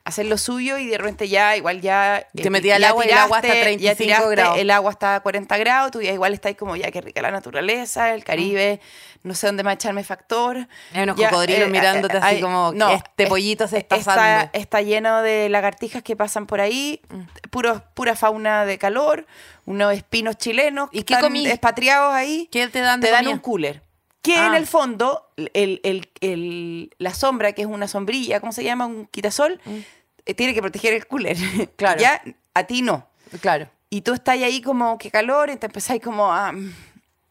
[0.06, 2.26] hacer lo suyo y de repente ya, igual ya...
[2.34, 4.58] Te eh, metí al ya agua y el agua está a ya 35 tiraste, grados.
[4.58, 7.30] El agua está a 40 grados, tú ya igual estás como ya que rica la
[7.30, 8.80] naturaleza, el Caribe,
[9.22, 10.68] no sé dónde más echarme factor.
[10.92, 15.22] Hay unos Ya, cocodrilos eh, mirándote eh, así como, este pollito se está está, lleno
[15.22, 17.22] de lagartijas que pasan por ahí, Mm.
[17.50, 19.26] puro- pura fauna de calor,
[19.64, 21.46] unos espinos chilenos ¿Y que qué están comí?
[21.46, 22.46] expatriados ahí.
[22.52, 23.34] ¿Qué te dan de Te dan comida?
[23.34, 23.82] un cooler.
[24.20, 24.46] Que Ah.
[24.46, 28.86] en el fondo, el, el- el- la sombra, que es una sombrilla, ¿cómo se llama?
[28.86, 29.84] Un quitasol, eh,
[30.32, 31.36] tiene que proteger el cooler.
[31.36, 31.62] Mm.
[31.76, 32.00] Claro.
[32.00, 32.22] ya,
[32.54, 33.06] a ti no.
[33.40, 33.68] Claro.
[33.90, 36.52] Y tú estás ahí como, qué calor, y te empezáis como a...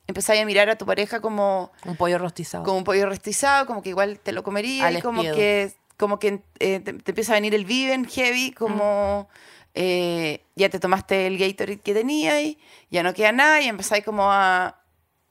[0.06, 2.64] Empezáis a mirar a tu pareja como Un pollo rostizado.
[2.66, 5.36] como un pollo rostizado, como que igual te lo comería, Al y como espiedo.
[5.38, 9.30] que, como que eh, te, te empieza a venir el Viven heavy, como
[9.74, 12.60] eh, ya te tomaste el Gatorade que tenía y
[12.92, 14.78] ya no queda nada, y empezáis como a,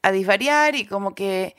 [0.02, 1.54] a disvariar y como que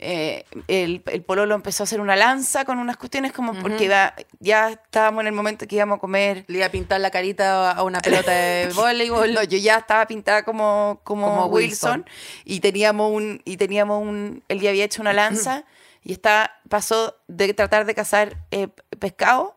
[0.00, 4.14] eh, el, el pololo empezó a hacer una lanza con unas cuestiones como porque iba-
[4.38, 7.72] ya estábamos en el momento que íbamos a comer Le iba a pintar la carita
[7.72, 9.34] a una pelota de voleibol.
[9.34, 12.06] no, yo ya estaba pintada como, como, Como Wilson, Wilson.
[12.44, 15.64] y teníamos un y teníamos un él ya había hecho una lanza
[16.04, 18.68] y está pasó de tratar de cazar eh,
[19.00, 19.56] pescado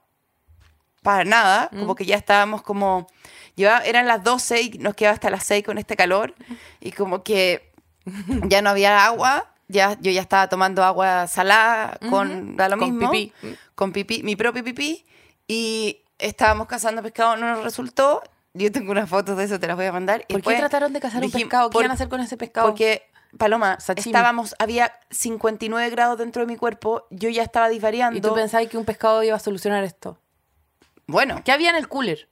[1.03, 3.07] para nada, como que ya estábamos como
[3.55, 6.35] llevaba, eran las 12 y nos quedaba hasta las 6 con este calor
[6.79, 7.71] y como que
[8.47, 12.91] ya no había agua, ya yo ya estaba tomando agua salada con da lo Con
[12.97, 13.33] mismo, pipí.
[13.75, 15.05] con pipí, mi propio pipí
[15.47, 18.21] y estábamos cazando pescado, no nos resultó.
[18.53, 20.21] Yo tengo unas fotos de eso, te las voy a mandar.
[20.27, 21.69] Y ¿Por qué después trataron de cazar un pescado?
[21.69, 22.67] ¿Qué por- iban a hacer con ese pescado?
[22.67, 23.03] Porque,
[23.37, 24.11] Paloma, Sashimi.
[24.11, 28.17] estábamos, había 59 grados dentro de mi cuerpo, yo ya estaba disvariando.
[28.17, 30.17] ¿Y tú pensabas que un pescado iba a solucionar esto?
[31.07, 32.27] Bueno, ¿Qué había en el cooler?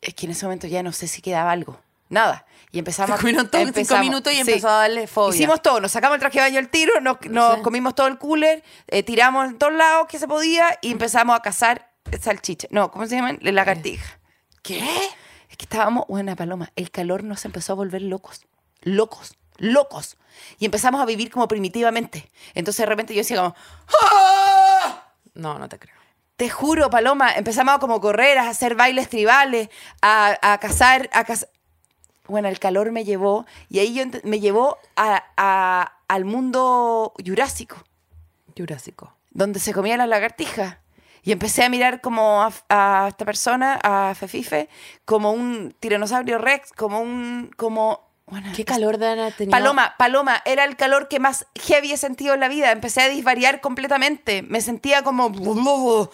[0.00, 1.80] es que en ese momento ya no sé si quedaba algo.
[2.14, 2.46] Nada.
[2.70, 3.16] Y empezamos.
[3.16, 4.40] Se comieron todo en cinco minutos y sí.
[4.40, 5.34] empezó a darle fobia.
[5.36, 7.62] Hicimos todo, nos sacamos el traje de baño al tiro, nos, nos Sí.
[7.62, 11.40] comimos todo el cooler, eh, tiramos en todos lados que se podía y empezamos a
[11.40, 11.90] cazar
[12.20, 12.68] salchicha.
[12.70, 13.38] No, ¿cómo se llaman?
[13.42, 14.18] Lagartija.
[14.62, 14.78] ¿Qué?
[15.50, 18.46] Es que estábamos, buena paloma, el calor nos empezó a volver locos.
[18.82, 20.16] Locos, locos.
[20.58, 22.30] Y empezamos a vivir como primitivamente.
[22.54, 23.54] Entonces de repente yo decía como,
[24.02, 25.04] ¡Ah!
[25.34, 25.94] No, no te creo.
[26.36, 29.68] Te juro, Paloma, empezamos a como correr, a hacer bailes tribales,
[30.02, 31.48] a, a cazar, a cazar.
[32.26, 37.76] Bueno, el calor me llevó y ahí yo me llevó a- a- al mundo jurásico,
[38.56, 39.12] Jurásico.
[39.30, 40.78] donde se comían las lagartijas.
[41.22, 44.68] Y empecé a mirar como a, a esta persona, a Fefife,
[45.06, 48.04] como un tiranosaurio rex, como un, como...
[48.26, 49.50] Bueno, ¿Qué calor haber tenido?
[49.50, 52.72] Paloma, Paloma, era el calor que más heavy he sentido en la vida.
[52.72, 54.40] Empecé a disvariar completamente.
[54.42, 55.28] Me sentía como.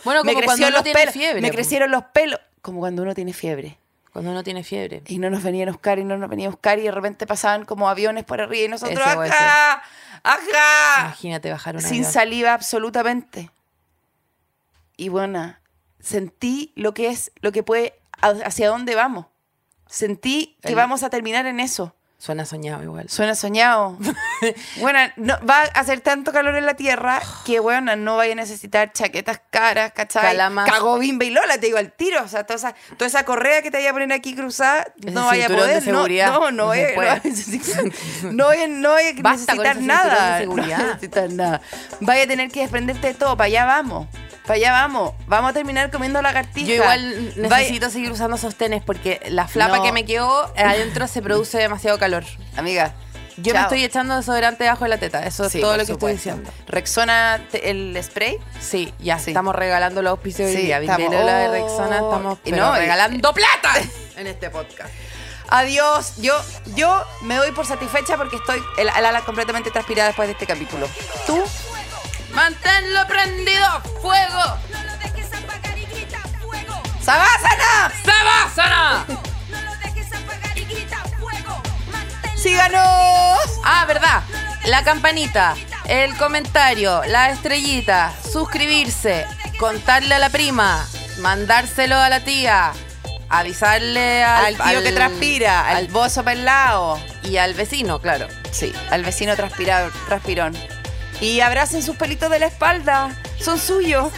[0.05, 1.15] Bueno, me como cuando crecieron uno los tiene pelos.
[1.15, 2.41] fiebre, Me crecieron los pelos.
[2.63, 3.79] Como cuando uno tiene fiebre.
[4.13, 5.03] Cuando uno tiene fiebre.
[5.07, 7.27] Y no nos venían a buscar y no nos venían a buscar y de repente
[7.27, 9.83] pasaban como aviones por arriba y nosotros Ese puede ¡ajá!
[10.25, 11.01] ¡ajá!
[11.03, 12.13] Imagínate bajar una Sin avión.
[12.13, 13.51] saliva absolutamente.
[14.97, 15.55] Y bueno,
[16.01, 19.27] sentí lo que es, lo que puede, hacia dónde vamos.
[19.87, 21.95] Sentí que El- vamos a terminar en eso.
[22.21, 23.09] Suena soñado igual.
[23.09, 23.97] Suena soñado.
[24.81, 28.37] bueno, no, va a hacer tanto calor en la tierra que, bueno, no vaya a
[28.37, 30.23] necesitar chaquetas caras, ¿cachai?
[30.23, 30.71] Calamas.
[30.71, 32.23] Cago bimba y lola, te digo al tiro.
[32.23, 35.13] O sea, toda esa, toda esa correa que te vaya a poner aquí cruzada, Ese
[35.13, 35.77] no vaya a de poder.
[35.77, 36.27] no, seguridad.
[36.33, 36.67] No, no, No no
[36.97, 37.85] vaya a necesitar-
[38.33, 40.41] no vaya- no vaya a necesitar nada.
[40.45, 41.61] No vaya a necesitar nada.
[42.01, 43.35] Vaya a tener que desprenderte de todo.
[43.35, 44.09] Para allá vamos.
[44.51, 45.13] Para allá vamos.
[45.29, 46.69] Vamos a terminar comiendo lagartijas.
[46.69, 49.83] Yo igual necesito seguir usando sostenes porque la flapa No.
[49.85, 52.25] que me quedó adentro se produce demasiado calor.
[52.57, 52.93] Amiga,
[53.37, 53.63] Yo me Chao.
[53.69, 55.25] estoy echando desodorante debajo de la teta.
[55.25, 56.17] Eso es Sí, todo por lo que supuesto.
[56.31, 56.65] estoy diciendo.
[56.67, 58.39] Rexona, el spray.
[58.61, 59.31] Sí, ya Sí.
[59.31, 63.73] estamos regalando los auspicios Sí, a la de oh, Rexona, estamos pero no, regalando plata
[64.17, 64.91] en este podcast.
[65.49, 66.15] Adiós.
[66.19, 66.35] Yo,
[66.75, 70.47] yo me doy por satisfecha porque estoy el, el ala completamente transpirada después de este
[70.47, 70.89] capítulo.
[71.27, 71.41] ¿Tú?
[72.51, 74.59] Manténlo prendido, fuego.
[74.73, 76.83] No lo dejes apagar y grita fuego.
[77.01, 77.93] ¡Sabásana!
[78.05, 79.05] ¡Sabásana!
[79.09, 81.63] No lo dejes apagar y grita fuego.
[81.93, 83.39] Manténlo ¡Síganos!
[83.65, 84.23] Ah, verdad.
[84.65, 85.55] La campanita,
[85.87, 89.27] el comentario, la estrellita, suscribirse,
[89.61, 90.85] contarle a la prima,
[91.21, 92.73] mandárselo a la tía,
[93.29, 96.99] avisarle al, Al tío que transpira, al, al- bozo pelado.
[97.23, 98.27] y al vecino, claro.
[98.51, 100.59] Sí, al vecino transpirón.
[101.21, 103.17] Y abracen sus pelitos de la espalda.
[103.39, 104.13] Son suyos.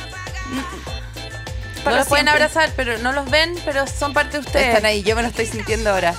[1.85, 4.69] No los pueden abrazar, pero no los ven, pero son parte de ustedes.
[4.69, 6.15] Están ahí, yo me lo estoy sintiendo ahora.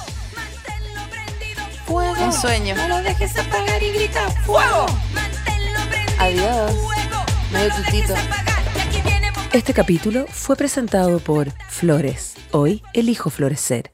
[1.86, 2.23] Fuego.
[2.23, 2.75] Un sueño.
[2.75, 4.86] No lo dejes apagar y grita fuego.
[5.13, 6.71] Manténlo prendido Adiós.
[7.51, 8.13] Medio tutito.
[9.53, 12.34] Este capítulo fue presentado por Flores.
[12.51, 13.91] Hoy elijo florecer.